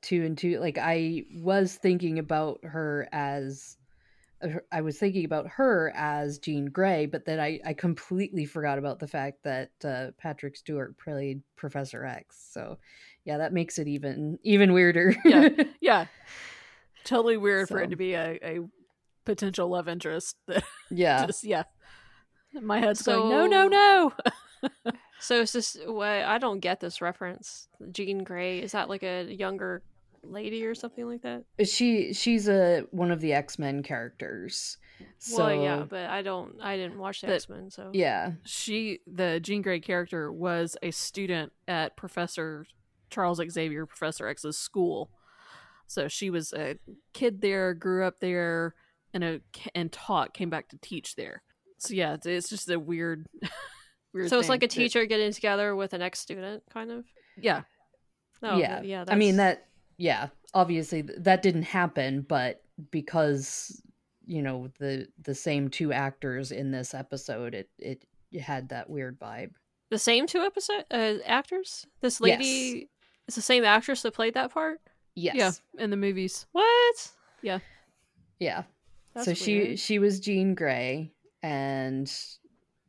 [0.02, 3.76] two and two like I was thinking about her as
[4.70, 9.00] I was thinking about her as Jean Grey, but then I, I completely forgot about
[9.00, 12.46] the fact that uh, Patrick Stewart played Professor X.
[12.52, 12.78] So,
[13.24, 15.14] yeah, that makes it even even weirder.
[15.24, 15.48] Yeah.
[15.80, 16.06] Yeah.
[17.04, 17.84] Totally weird for So.
[17.84, 18.58] it to be a, a
[19.24, 20.36] potential love interest.
[20.90, 21.26] Yeah.
[21.26, 21.64] just yeah.
[22.52, 24.12] My head's So- going, no, no,
[24.62, 24.92] no.
[25.20, 27.68] so it's just what I don't get this reference.
[27.92, 29.82] Jean Grey is that like a younger
[30.22, 31.44] lady or something like that?
[31.66, 34.78] She she's a one of the X Men characters.
[35.18, 36.56] So well, yeah, but I don't.
[36.60, 40.90] I didn't watch the X Men, so yeah, she the Jean Grey character was a
[40.90, 42.66] student at Professor
[43.10, 45.10] Charles Xavier Professor X's school.
[45.86, 46.76] So she was a
[47.14, 48.74] kid there, grew up there,
[49.14, 49.40] and a
[49.74, 51.42] and taught, came back to teach there.
[51.78, 53.26] So yeah, it's, it's just a weird,
[54.12, 54.28] weird.
[54.28, 57.04] So it's thing like a that- teacher getting together with an ex student, kind of.
[57.40, 57.62] yeah,
[58.42, 59.04] Oh, yeah, yeah.
[59.04, 59.14] That's...
[59.14, 59.67] I mean that.
[59.98, 63.82] Yeah, obviously that didn't happen, but because
[64.24, 68.04] you know the the same two actors in this episode, it it
[68.40, 69.50] had that weird vibe.
[69.90, 71.86] the same two episode uh, actors.
[72.00, 72.88] This lady
[73.26, 74.80] is the same actress that played that part.
[75.14, 75.34] Yes.
[75.36, 76.46] yeah, in the movies.
[76.52, 77.10] What?
[77.42, 78.62] Yeah.
[79.14, 82.12] That's so she she was Jean Grey and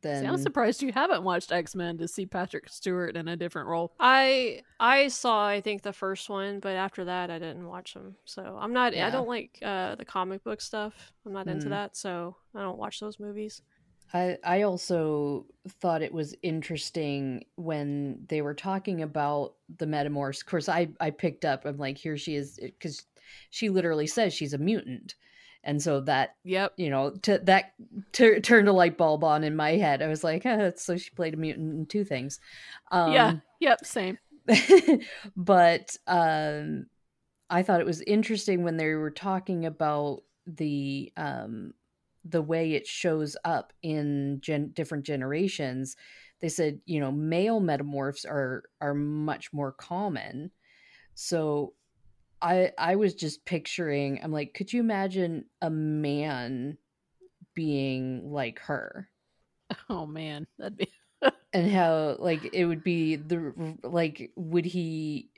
[0.02, 3.36] then See, I'm surprised you haven't watched X Men to see Patrick Stewart in a
[3.36, 3.92] different role.
[4.00, 8.16] I I saw I think the first one, but after that I didn't watch them.
[8.24, 8.94] So I'm not.
[8.94, 9.06] Yeah.
[9.06, 11.12] I don't like uh, the comic book stuff.
[11.26, 11.70] I'm not into Mm.
[11.70, 13.62] that, so I don't watch those movies.
[14.12, 15.46] I I also
[15.80, 20.40] thought it was interesting when they were talking about the metamorphs.
[20.40, 21.64] Of course, I I picked up.
[21.64, 23.04] I'm like, here she is, because
[23.50, 25.14] she literally says she's a mutant,
[25.62, 26.74] and so that Yep.
[26.76, 27.74] you know to, that
[28.12, 30.02] tur turned a light bulb on in my head.
[30.02, 32.40] I was like, oh, so she played a mutant in two things.
[32.90, 33.34] Um, yeah.
[33.60, 33.84] Yep.
[33.84, 34.18] Same.
[35.36, 36.86] but um
[37.50, 41.72] i thought it was interesting when they were talking about the um
[42.24, 45.94] the way it shows up in gen- different generations
[46.40, 50.50] they said you know male metamorphs are are much more common
[51.14, 51.74] so
[52.42, 56.76] i i was just picturing i'm like could you imagine a man
[57.54, 59.08] being like her
[59.88, 60.88] Oh man, that'd be.
[61.52, 65.28] and how like it would be the like would he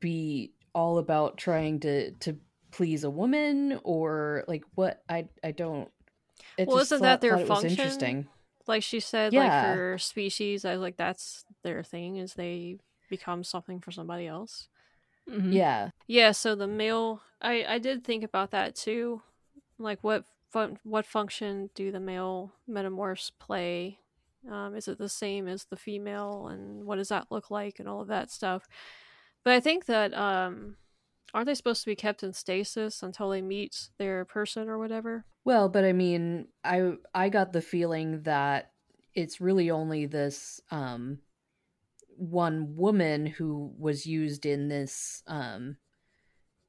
[0.00, 2.36] be all about trying to to
[2.70, 5.88] please a woman or like what i i don't
[6.56, 7.70] It well, isn't that their thought it was function?
[7.70, 8.26] interesting
[8.66, 9.40] Like she said, Yeah.
[9.44, 12.78] like her species, I was like that's their thing is they
[13.10, 14.68] become something for somebody else.
[15.28, 15.52] Mhm.
[15.52, 19.22] yeah Yeah, so the male, I I did think about that too.
[19.78, 23.98] Like what fun, what function do the male metamorphs play?
[24.50, 27.88] Um, is it the same as the female, and what does that look like, and
[27.88, 28.66] all of that stuff?
[29.44, 30.76] But I think that um,
[31.34, 35.24] aren't they supposed to be kept in stasis until they meet their person or whatever?
[35.44, 38.72] well but i mean i i got the feeling that
[39.14, 41.18] it's really only this um
[42.16, 45.76] one woman who was used in this um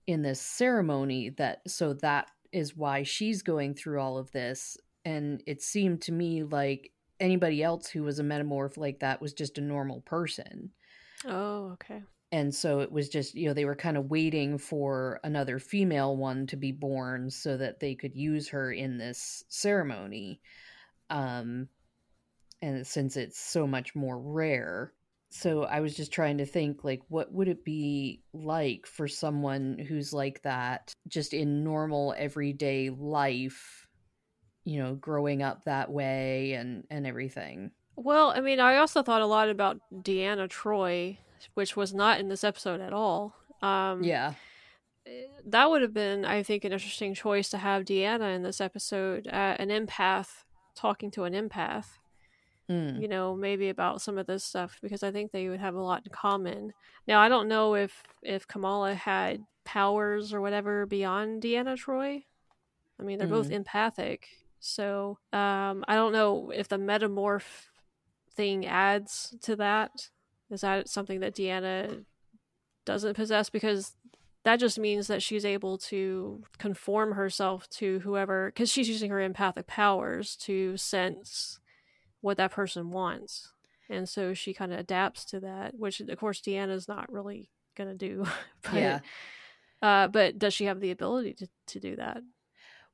[0.08, 4.78] in this ceremony that so that is why she's going through all of this.
[5.06, 9.34] And it seemed to me like anybody else who was a metamorph like that was
[9.34, 10.72] just a normal person.
[11.26, 12.04] Oh, okay.
[12.32, 16.18] and so it was just you know they were kind of waiting for another female
[16.18, 20.42] one to be born so that they could use her in this ceremony.
[21.10, 21.70] Um
[22.62, 24.94] and since it's so much more rare
[25.34, 29.78] so i was just trying to think like what would it be like for someone
[29.88, 33.88] who's like that just in normal everyday life
[34.64, 39.22] you know growing up that way and and everything Well, I mean, I also thought
[39.22, 41.20] a lot about Deanna Troi,
[41.54, 43.36] which was not in this episode at all.
[43.62, 44.34] Um, yeah
[45.46, 49.28] that would have been, I think, an interesting choice to have Deanna in this episode,
[49.28, 50.44] uh, an empath
[50.76, 52.00] talking to an empath.
[52.74, 53.02] Mm.
[53.02, 55.82] You know, maybe about some of this stuff because I think they would have a
[55.82, 56.74] lot in common.
[57.08, 62.24] Now, I don't know if if Kamala had powers or whatever beyond Deanna Troi.
[63.00, 64.28] I mean, they're both empathic,
[64.60, 67.68] so um, I don't know if the metamorph
[68.36, 70.10] thing adds to that.
[70.50, 72.06] Is that something that Deanna
[72.86, 73.50] doesn't possess?
[73.50, 73.96] Because
[74.44, 79.22] that just means that she's able to conform herself to whoever, because she's using her
[79.22, 81.60] empathic powers to sense
[82.24, 83.52] what that person wants.
[83.90, 87.90] And so she kind of adapts to that, which of course Deanna's not really going
[87.90, 88.26] to do.
[88.64, 89.00] but, Yeah.
[89.82, 92.22] Uh, but does she have the ability to, to do that?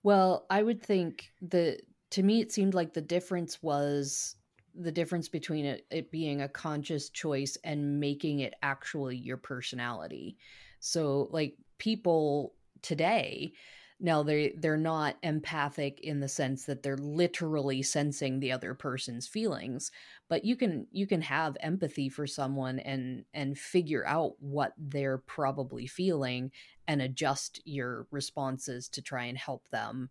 [0.02, 4.36] Well, I would think that to me it seemed like the difference was
[4.74, 10.38] the difference between it, it being a conscious choice and making it actually your personality.
[10.80, 13.54] So like people today
[14.00, 19.28] now they they're not empathic in the sense that they're literally sensing the other person's
[19.28, 19.92] feelings
[20.30, 25.18] but you can you can have empathy for someone and and figure out what they're
[25.18, 26.52] probably feeling
[26.88, 30.10] and adjust your responses to try and help them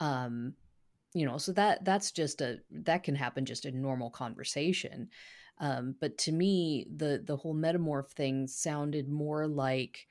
[0.00, 0.54] um
[1.14, 5.08] you know so that that's just a that can happen just in normal conversation.
[5.58, 10.06] Um but to me the the whole metamorph thing sounded more like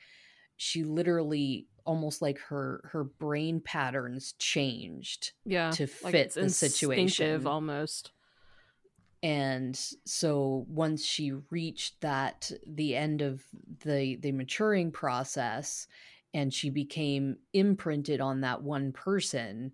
[0.57, 5.71] she literally almost like her her brain patterns changed Yeah.
[5.71, 8.11] to like fit it's the situation almost.
[9.23, 13.43] and so once she reached that the end of
[13.83, 15.87] the the maturing process
[16.33, 19.71] and she became imprinted on that one person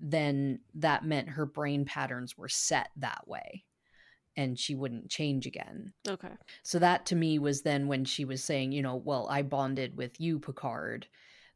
[0.00, 3.64] then that meant her brain patterns were set that way
[4.36, 6.30] and she wouldn't change again Okay.
[6.62, 9.96] so that to me was then when she was saying you know well i bonded
[9.96, 11.06] with you picard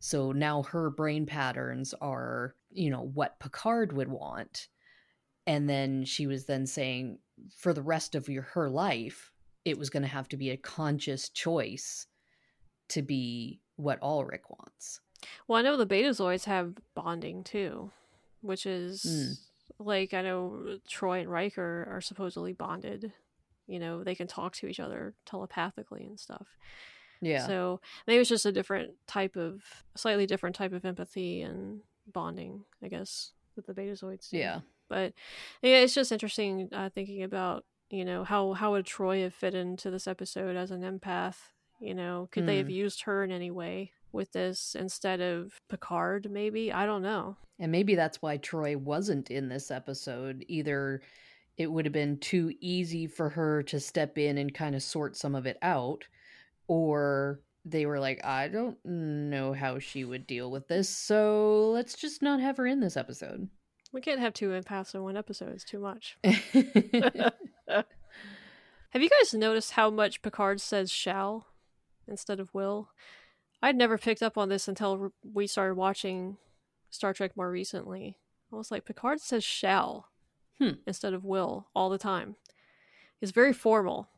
[0.04, 4.68] so now her brain patterns are you know what picard would want
[5.46, 7.18] and then she was then saying
[7.56, 9.30] for the rest of your her life
[9.64, 12.06] it was going to have to be a conscious choice
[12.88, 15.00] to be what Alrik wants
[15.46, 17.92] Well, I know the Betazoids have bonding too,
[18.40, 19.86] which is Mm.
[19.86, 23.12] like I know Troi and Riker are supposedly bonded.
[23.68, 26.48] You know, they can talk to each other telepathically and stuff.
[27.22, 27.46] Yeah.
[27.46, 29.62] So maybe it's just a different type of,
[29.96, 31.80] slightly different type of empathy and
[32.12, 34.36] bonding, I guess, with the Betazoids do.
[34.38, 34.60] yeah.
[34.88, 35.14] But
[35.62, 39.54] yeah, it's just interesting uh, thinking about you know how how would Troi have fit
[39.54, 41.36] into this episode as an empath?
[41.80, 42.72] You know, could they have Hmm.
[42.72, 46.30] used her in any way with this instead of Picard?
[46.30, 47.36] Maybe I don't know.
[47.58, 50.44] And maybe that's why Troi wasn't in this episode.
[50.48, 51.00] Either
[51.56, 55.16] it would have been too easy for her to step in and kind of sort
[55.16, 56.04] some of it out,
[56.72, 61.94] or they were like, I don't know how she would deal with this, so let's
[61.94, 63.48] just not have her in this episode.
[63.92, 65.50] We can't have two empaths in one episode.
[65.50, 66.16] It's too much.
[68.90, 71.46] Have you guys noticed how much Picard says shall
[72.08, 72.88] instead of will?
[73.62, 76.36] I'd never picked up on this until we started watching
[76.90, 78.18] Star Trek more recently.
[78.52, 80.08] I was like, Picard says shall
[80.58, 80.72] Hmm.
[80.86, 82.36] instead of will all the time.
[83.20, 84.08] It's very formal.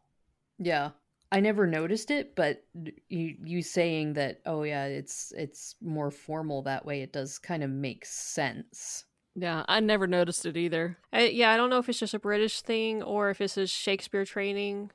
[0.59, 0.91] yeah.
[1.35, 2.63] I never noticed it, but
[3.09, 7.65] you you saying that, oh yeah, it's it's more formal that way, it does kind
[7.65, 9.05] of make sense.
[9.35, 10.97] Yeah, I never noticed it either.
[11.13, 13.75] I, yeah, I don't know if it's just a British thing or if it's just
[13.75, 14.93] Shakespeare training.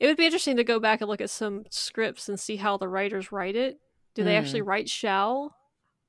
[0.00, 2.76] It would be interesting to go back and look at some scripts and see how
[2.76, 3.78] the writers write it.
[4.14, 4.70] Do they actually hmm.
[4.70, 5.54] write shall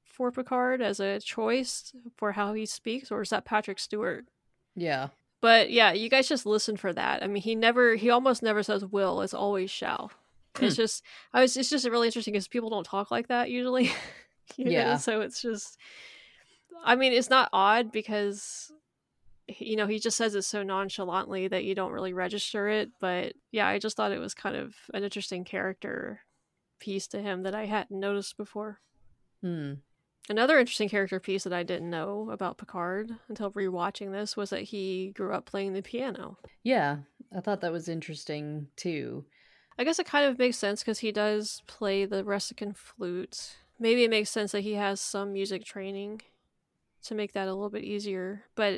[0.04, 4.26] for Picard as a choice for how he speaks, or is that Patrick Stewart?
[4.76, 5.10] Yeah.
[5.42, 7.24] But yeah, you guys just listen for that.
[7.24, 9.22] I mean, he never, he almost never says will.
[9.22, 10.12] It's always shall.
[10.60, 13.86] It's just, I was, it's just really interesting because people don't talk like that usually.
[14.58, 14.72] you know?
[14.72, 14.98] Yeah.
[14.98, 15.78] So it's just,
[16.84, 18.72] I mean, it's not odd because,
[19.48, 22.90] you know, he just says it so nonchalantly that you don't really register it.
[23.00, 26.22] But yeah, I just thought it was kind of an interesting character
[26.80, 28.80] piece to him that I hadn't noticed before.
[29.42, 29.74] Hmm.
[30.30, 34.62] Another interesting character piece that I didn't know about Picard until rewatching this was that
[34.64, 36.38] he grew up playing the piano.
[36.64, 36.98] Yeah,
[37.36, 39.26] I thought that was interesting too.
[39.80, 43.56] I guess it kind of makes sense because he does play the Ressikan flute.
[43.80, 46.22] Maybe it makes sense that he has some music training
[47.04, 48.44] to make that a little bit easier.
[48.54, 48.74] But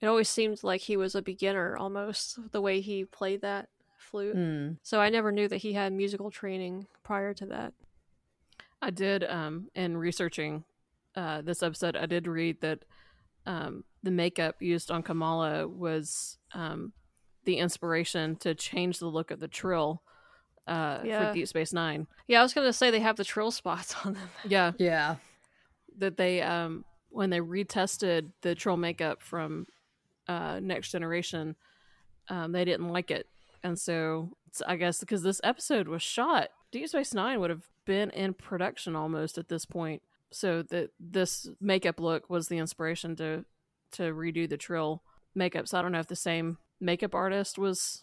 [0.00, 3.68] it always seemed like he was a beginner almost, the way he played that
[3.98, 4.34] flute.
[4.34, 4.72] Hmm.
[4.82, 7.74] So I never knew that he had musical training prior to that.
[8.80, 10.64] I did, um, in researching
[11.16, 12.80] uh, this episode, I did read that
[13.46, 16.92] um, the makeup used on Kamala was um,
[17.44, 20.02] the inspiration to change the look of the Trill
[20.66, 21.28] uh, Yeah.
[21.28, 22.06] for Deep Space Nine.
[22.28, 24.28] Yeah, I was going to say they have the trill spots on them.
[24.48, 25.16] Yeah, Yeah.
[25.98, 29.66] that they um, when they retested the Trill makeup from
[30.28, 31.54] uh, Next Generation,
[32.28, 33.28] um, they didn't like it,
[33.62, 37.68] and so it's- I guess because this episode was shot, Deep Space Nine would have
[37.84, 40.02] been in production almost at this point.
[40.32, 43.44] So that this makeup look was the inspiration to
[43.92, 45.02] to redo the Trill
[45.34, 45.68] makeup.
[45.68, 48.02] So I don't know if the same makeup artist was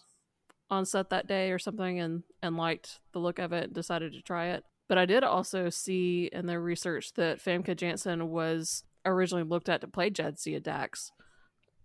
[0.70, 4.12] on set that day or something and and liked the look of it and decided
[4.14, 4.64] to try it.
[4.88, 9.80] But I did also see in the research that Famke Janssen was originally looked at
[9.82, 11.10] to play Jadzia Dax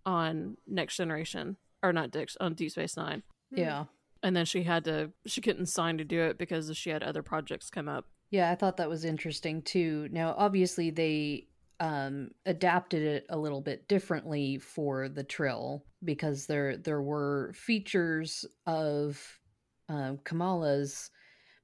[0.05, 3.85] on Next Generation or not Dix on Deep Space Nine, Yeah.
[4.23, 7.23] and then she had to she couldn't sign to do it because she had other
[7.23, 8.05] projects come up.
[8.32, 10.07] Yeah, I thought that was interesting too.
[10.11, 11.47] Now, obviously, they
[11.80, 18.45] um, adapted it a little bit differently for the Trill because there there were features
[18.65, 19.21] of
[19.88, 21.09] um, Kamala's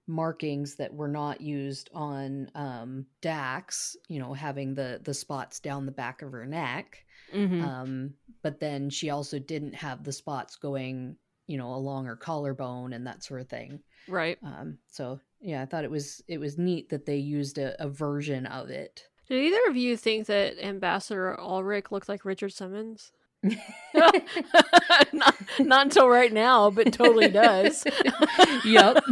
[0.07, 3.95] markings that were not used on um, Dax.
[4.07, 7.05] You know, having the the spots down the back of her neck.
[7.34, 7.63] Mm-hmm.
[7.63, 11.18] Um, but then she also didn't have the spots going,
[11.48, 13.80] you know, along her collarbone and that sort of thing.
[14.08, 14.38] right.
[14.43, 17.88] Um, so yeah, I thought it was it was neat that they used a, a
[17.88, 19.04] version of it.
[19.28, 23.12] Did either of you think that Ambassador Alrik looked like Richard Simmons?
[23.93, 27.84] not, not until right now, but totally does.
[28.66, 29.04] yep.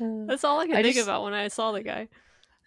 [0.00, 2.08] That's all I could I think just- about when I saw the guy.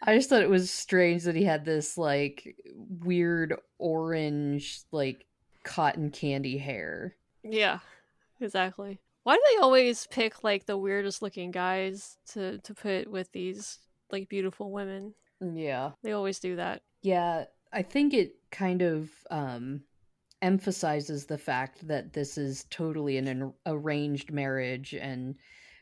[0.01, 5.25] I just thought it was strange that he had this like weird orange like
[5.67, 7.15] cotton candy hair.
[7.43, 7.79] Yeah,
[8.39, 8.99] exactly.
[9.23, 13.79] Why do they always pick like the weirdest looking guys to to put with these
[14.11, 15.13] like beautiful women?
[15.41, 15.91] Yeah.
[16.01, 16.81] They always do that.
[17.01, 19.81] Yeah, I think it kind of um
[20.41, 25.35] emphasizes the fact that this is totally an, an arranged marriage and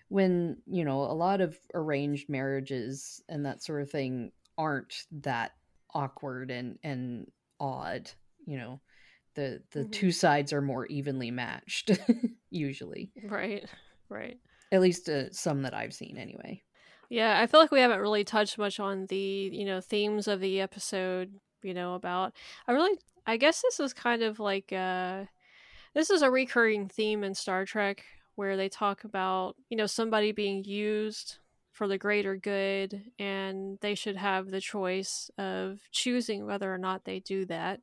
[0.08, 5.52] when, you know, a lot of arranged marriages and that sort of thing aren't that
[5.94, 8.10] awkward and and odd,
[8.46, 8.80] you know.
[9.36, 9.92] The the Mhm.
[9.92, 11.92] two sides are more evenly matched
[12.50, 13.12] usually.
[13.24, 13.66] Right.
[14.10, 14.40] Right.
[14.72, 16.64] At least uh, some that I've seen anyway.
[17.10, 20.40] Yeah, I feel like we haven't really touched much on the, you know, themes of
[20.40, 22.36] the episode you know, about.
[22.68, 25.26] I really, I guess this is kind of like, uh,
[25.96, 28.04] this is a recurring theme in Star Trek
[28.36, 31.38] where they talk about, you know, somebody being used
[31.72, 37.04] for the greater good and they should have the choice of choosing whether or not
[37.06, 37.80] they do that.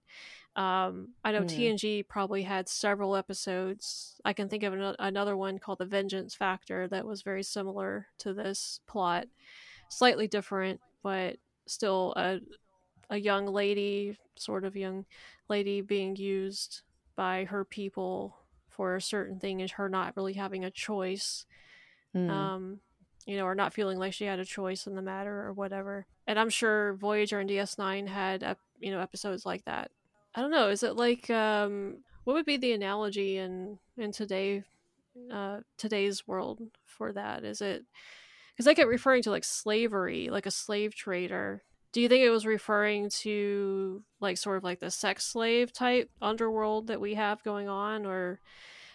[0.54, 1.46] Um, I know Hmm.
[1.46, 4.20] TNG probably had several episodes.
[4.24, 8.08] I can think of an- another one called The Vengeance Factor that was very similar
[8.18, 9.26] to this plot.
[9.88, 12.40] Slightly different, but still a,
[13.08, 15.06] a young lady, sort of young
[15.48, 16.82] lady, being used
[17.16, 18.36] by her people
[18.68, 21.46] for a certain thing and her not really having a choice
[22.14, 22.28] Hmm.
[22.28, 22.80] um,
[23.24, 26.04] you know, or not feeling like she had a choice in the matter or whatever.
[26.26, 29.90] And I'm sure Voyager and DS9 had, you know, episodes like that.
[30.34, 30.68] I don't know.
[30.68, 34.64] Is it like, um, what would be the analogy in in today,
[35.30, 37.44] uh, today's world for that?
[37.44, 37.84] Is it
[38.52, 41.62] because I kept referring to like slavery, like a slave trader.
[41.92, 46.10] Do you think it was referring to like sort of like the sex slave type
[46.20, 48.40] underworld that we have going on, or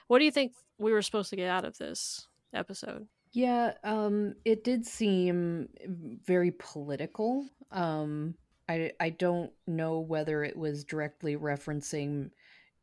[0.08, 3.08] what do you think we were supposed to get out of this episode?
[3.34, 5.70] Yeah, um, it did seem
[6.26, 7.46] very political.
[7.72, 8.36] Um,
[8.70, 12.32] I I don't know whether it was directly referencing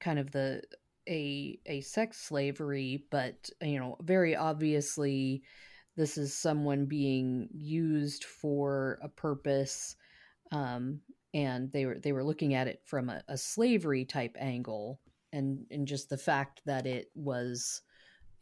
[0.01, 0.63] kind of the
[1.09, 5.43] a a sex slavery, but you know, very obviously
[5.97, 9.97] this is someone being used for a purpose
[10.51, 11.01] um
[11.35, 15.01] and they were they were looking at it from a, a slavery type angle
[15.33, 17.83] and and just the fact that it was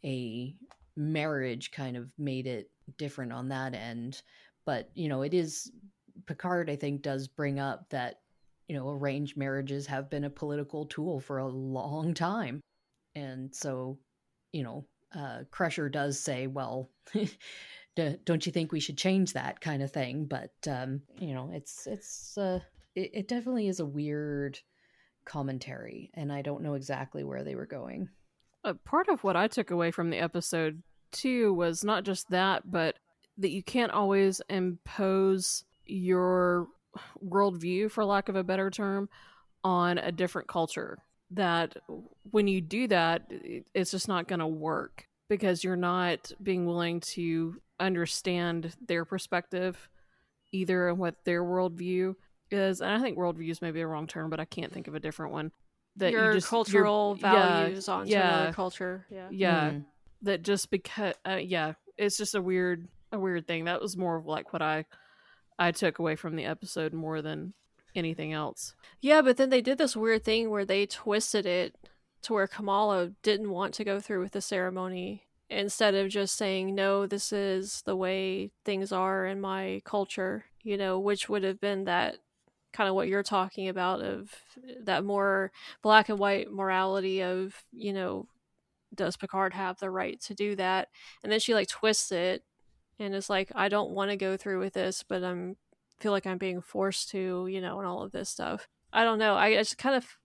[0.05, 0.55] a
[0.95, 4.21] marriage kind of made it different on that end.
[4.65, 5.71] But you know it is
[6.25, 8.19] picard i think does bring up that
[8.67, 12.61] you know arranged marriages have been a political tool for a long time.
[13.15, 13.99] And so
[14.51, 16.89] you know uh crusher does say well
[18.25, 20.25] don't you think we should change that kind of thing?
[20.25, 22.59] But um you know it's it's uh
[22.95, 24.59] it, it definitely is a weird
[25.25, 28.09] commentary and i don't know exactly where they were going.
[28.65, 32.69] Uh, part of what I took away from the episode too was not just that,
[32.69, 32.95] but
[33.37, 36.67] that you can't always impose your
[37.25, 39.09] worldview, for lack of a better term,
[39.63, 40.99] on a different culture.
[41.31, 41.75] That
[42.29, 43.23] when you do that,
[43.73, 49.89] it's just not going to work because you're not being willing to understand their perspective,
[50.51, 52.15] either and what their worldview
[52.51, 52.81] is.
[52.81, 54.99] And I think worldview is maybe a wrong term, but I can't think of a
[54.99, 55.51] different one.
[55.95, 58.35] That your you're- cultural yeah, values onto yeah.
[58.37, 59.05] another culture.
[59.09, 59.27] Yeah.
[59.31, 59.85] yeah Mm.
[60.23, 64.15] that just because uh, yeah it's just a weird a weird thing that was more
[64.17, 64.85] of like what i
[65.59, 67.53] i took away from the episode more than
[67.95, 71.75] anything else Yeah, but then they did this weird thing where they twisted it
[72.23, 76.73] to where Kamala didn't want to go through with the ceremony instead of just saying,
[76.73, 81.59] no, this is the way things are in my culture, you know, which would have
[81.59, 82.17] been that
[82.71, 84.33] kind of what you're talking about of
[84.81, 85.51] that more
[85.81, 88.25] black and white morality of, you know,
[88.95, 90.87] does Picard have the right to do that?
[91.23, 92.43] And then she like twists it
[92.99, 95.57] and is like, I don't want to go through with this, but I'm
[95.99, 98.67] feel like I'm being forced to, you know, and all of this stuff.
[98.91, 99.35] I don't know.
[99.35, 100.17] I just kind of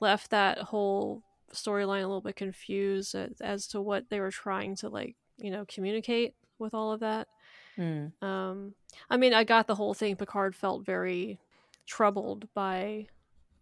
[0.00, 4.76] left that whole storyline a little bit confused as, as to what they were trying
[4.76, 7.28] to like, you know, communicate with all of that.
[7.78, 8.12] Mm.
[8.22, 8.74] Um,
[9.08, 10.16] I mean, I got the whole thing.
[10.16, 11.38] Picard felt very
[11.86, 13.06] troubled by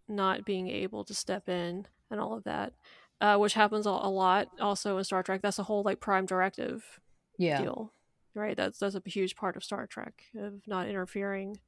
[0.07, 2.73] not being able to step in and all of that,
[3.21, 5.41] uh, which happens a, a lot also in Star Trek.
[5.41, 6.99] That's a whole like prime directive
[7.37, 7.93] yeah deal,
[8.35, 8.55] right?
[8.55, 11.59] That's that's a huge part of Star Trek of not interfering,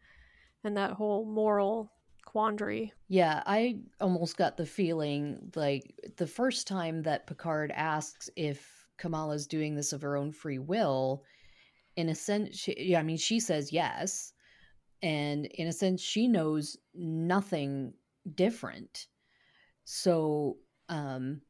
[0.64, 1.92] and that whole moral
[2.26, 2.94] quandary.
[3.08, 9.48] Yeah, I almost got the feeling like the first time that Picard asks if Kamala's
[9.48, 11.24] doing this of her own free will,
[11.96, 14.34] in a sense, she, yeah, I mean, she says yes.
[15.04, 17.94] And in a sense, she knows nothing
[18.36, 19.08] different.
[19.84, 20.58] So,
[20.90, 21.42] um,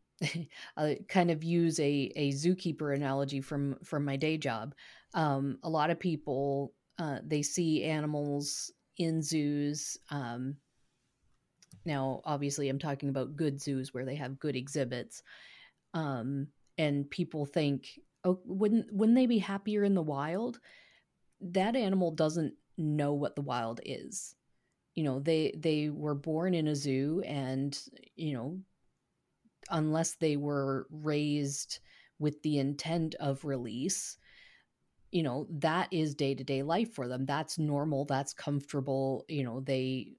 [0.77, 4.75] I kind of use a, a zookeeper analogy from, from my day job.
[5.13, 10.55] Um, a lot of people, uh, they see animals in zoos, um,
[11.85, 15.23] now obviously i'm talking about good zoos where they have good exhibits
[15.93, 20.59] um and people think oh wouldn't wouldn't they be happier in the wild
[21.39, 24.35] that animal doesn't know what the wild is
[24.95, 27.79] you know they they were born in a zoo and
[28.15, 28.59] you know
[29.69, 31.79] unless they were raised
[32.19, 34.17] with the intent of release
[35.11, 37.25] you know that is day-to-day life for them.
[37.25, 40.13] That's normal that's comfortable you know they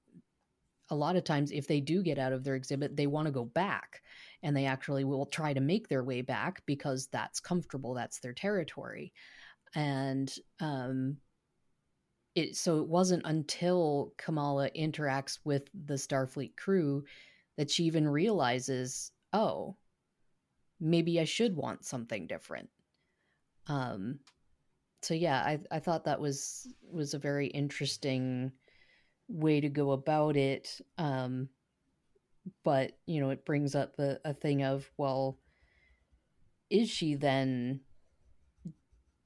[0.90, 3.32] a lot of times if they do get out of their exhibit they want to
[3.32, 4.02] go back
[4.42, 8.34] and they actually will try to make their way back because that's comfortable that's their
[8.34, 9.12] territory.
[9.74, 11.16] And um
[12.34, 17.04] it so it wasn't until Kamala interacts with the Starfleet crew
[17.56, 19.76] that she even realizes, oh,
[20.80, 22.68] maybe I should want something different.
[23.66, 24.20] Um
[25.02, 28.52] so yeah, I I thought that was was a very interesting
[29.28, 30.80] way to go about it.
[30.98, 31.48] Um
[32.64, 35.38] but, you know, it brings up a, a thing of, well,
[36.70, 37.80] is she then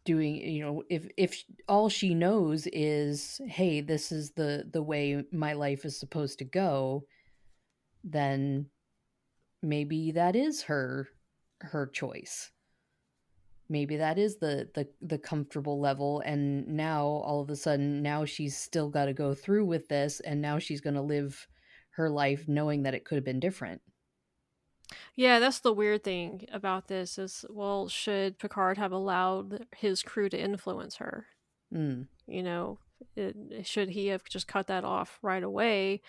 [0.04, 5.24] doing you know if if all she knows is hey this is the the way
[5.32, 7.04] my life is supposed to go
[8.04, 8.66] then
[9.66, 11.08] maybe that is her
[11.60, 12.50] her choice
[13.68, 18.24] maybe that is the the the comfortable level and now all of a sudden now
[18.24, 21.46] she's still got to go through with this and now she's going to live
[21.90, 23.80] her life knowing that it could have been different
[25.14, 30.28] Yeah, that's the weird thing about this is well, should Picard have allowed his crew
[30.28, 31.26] to influence her?
[31.72, 32.06] mm.
[32.26, 32.78] You know,
[33.16, 36.02] it, should he have just cut that off right away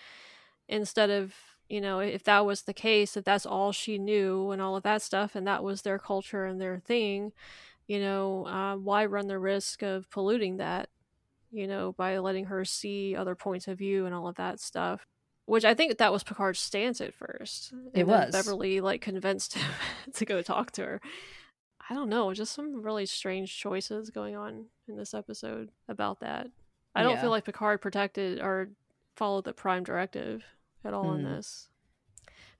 [0.67, 1.35] instead of,
[1.69, 4.83] you know, if that was the case, if that's all she knew and all of
[4.83, 7.33] that stuff, and that was their culture and their thing,
[7.87, 10.89] you know, uh, why run the risk of polluting that,
[11.51, 15.05] you know, by letting her see other points of view and all of that stuff?
[15.45, 17.73] Which I think that was Picard's stance at first.
[17.93, 18.33] It was.
[18.33, 19.71] Beverly like convinced him
[20.13, 21.01] to go talk to her.
[21.89, 26.47] I don't know, just some really strange choices going on in this episode about that.
[26.93, 27.21] I don't Yeah.
[27.21, 28.69] feel like Picard protected or
[29.15, 30.43] followed the Prime Directive
[30.83, 31.33] at all in Hmm.
[31.33, 31.69] this.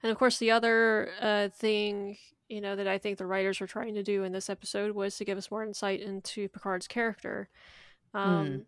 [0.02, 2.18] And of course, the other uh, thing
[2.48, 5.16] you know that I think the writers were trying to do in this episode was
[5.18, 7.50] to give us more insight into Picard's character,
[8.14, 8.64] um, Mm.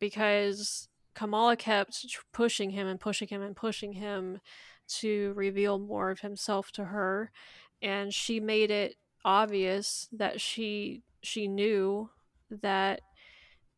[0.00, 4.40] because Kamala kept pushing him and pushing him and pushing him
[4.88, 7.30] to reveal more of himself to her,
[7.80, 12.10] and she made it obvious that she she knew
[12.50, 13.00] that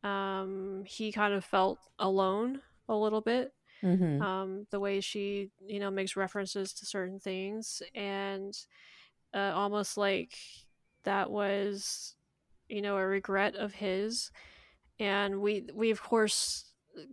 [0.02, 3.53] um, he kind of felt alone a little bit
[3.84, 8.54] hmm um, the way she you know makes references to certain things and
[9.34, 10.32] uh, almost like
[11.04, 12.14] that was
[12.68, 14.30] you know a regret of his.
[15.00, 16.70] And we we of course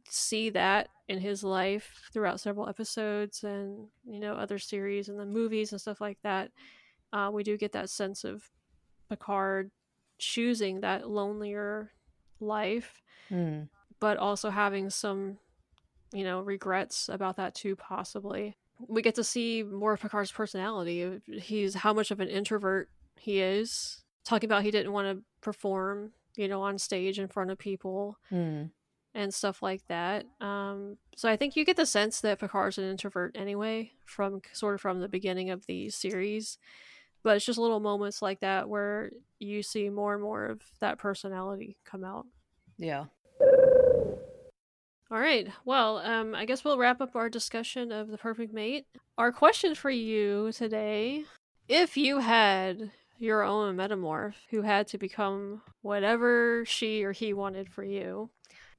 [0.08, 5.26] see that in his life throughout several episodes and you know other series and the
[5.26, 6.52] movies and stuff like that.
[7.12, 8.44] Uh, we do get that sense of
[9.10, 9.72] picard
[10.20, 11.92] choosing that lonelier
[12.40, 13.70] life Mm.
[14.00, 15.38] but also having some,
[16.14, 18.56] you know, regrets about that too, possibly.
[18.88, 21.22] We get to see more of Picard's personality.
[21.40, 24.04] He's how much of an introvert he is.
[24.26, 28.18] Talking about he didn't want to perform, you know, on stage in front of people
[28.32, 28.72] Mm.
[29.14, 30.26] and stuff like that.
[30.40, 34.76] Um, so I think you get the sense that Picard's an introvert anyway, from sort
[34.76, 36.58] of from the beginning of the series.
[37.24, 40.98] But it's just little moments like that where you see more and more of that
[40.98, 42.26] personality come out.
[42.78, 43.06] yeah
[45.12, 45.50] All right.
[45.66, 48.86] Well, um, I guess we'll wrap up our discussion of the perfect mate.
[49.18, 51.26] Our question for you today:
[51.68, 57.70] If you had your own metamorph who had to become whatever she or he wanted
[57.70, 58.30] for you,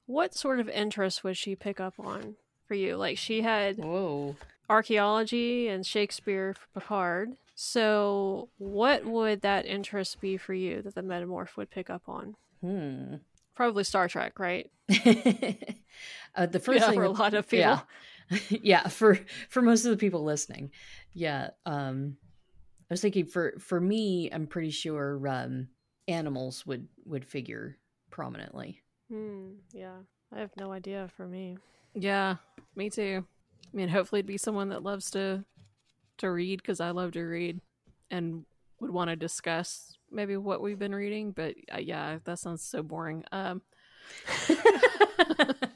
[0.06, 2.36] what sort of interest would she pick up on
[2.66, 2.96] for you?
[2.96, 4.34] Like she had whoa
[4.70, 7.36] archaeology and Shakespeare for Picard.
[7.54, 12.36] So, what would that interest be for you that the metamorph would pick up on?
[12.62, 13.16] hmm
[13.54, 14.70] Probably Star Trek, right?
[16.34, 17.60] uh, the first Yeah, thing for a lot of people.
[17.60, 19.18] yeah yeah for
[19.48, 20.70] for most of the people listening
[21.12, 22.16] yeah um
[22.90, 25.68] i was thinking for for me i'm pretty sure um
[26.08, 27.76] animals would would figure
[28.10, 28.80] prominently
[29.10, 29.50] Hmm.
[29.72, 29.96] Yeah.
[30.34, 31.58] I have no idea for me.
[31.94, 32.36] Yeah,
[32.74, 33.26] me too.
[33.70, 35.44] I mean, hopefully it'd be someone that loves to
[36.18, 37.60] to read because I love to read
[38.10, 38.46] and
[38.80, 41.32] would want to discuss maybe what we've been reading.
[41.32, 43.24] But uh, yeah, that sounds so boring.
[43.32, 43.60] Um,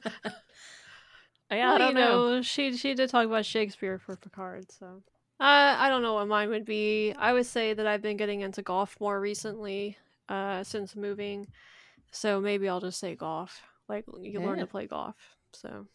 [1.51, 2.43] yeah, I don't you know.
[2.43, 5.02] She she did talk about Shakespeare for Picard, so
[5.39, 7.12] uh, I don't know what mine would be.
[7.18, 9.97] I would say that I've been getting into golf more recently,
[10.28, 11.47] uh, since moving.
[12.10, 13.60] So maybe I'll just say golf.
[13.89, 15.14] Like you learn to play golf.
[15.52, 15.86] So,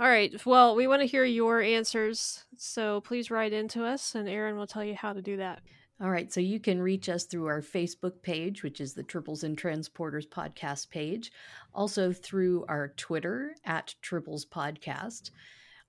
[0.00, 0.34] all right.
[0.44, 2.44] Well, we want to hear your answers.
[2.56, 5.60] So please write into us, and Aaron will tell you how to do that.
[6.00, 9.42] All right, so you can reach us through our Facebook page, which is the Tribbles
[9.42, 11.32] and Transporters podcast page.
[11.74, 15.30] Also through our Twitter at Tribbles Podcast.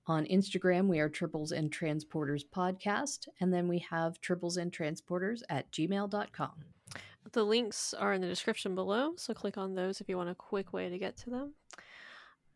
[0.07, 3.27] On Instagram, we are Tribbles and Transporters Podcast.
[3.39, 6.53] And then we have Tribbles and Transporters at gmail.com.
[7.31, 10.35] The links are in the description below, so click on those if you want a
[10.35, 11.53] quick way to get to them.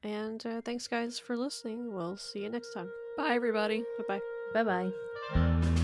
[0.01, 1.93] And uh, thanks, guys, for listening.
[1.93, 2.89] We'll see you next time.
[3.15, 3.83] Bye, everybody.
[3.99, 4.19] Bye
[4.53, 4.63] bye.
[4.63, 4.91] Bye
[5.35, 5.82] bye.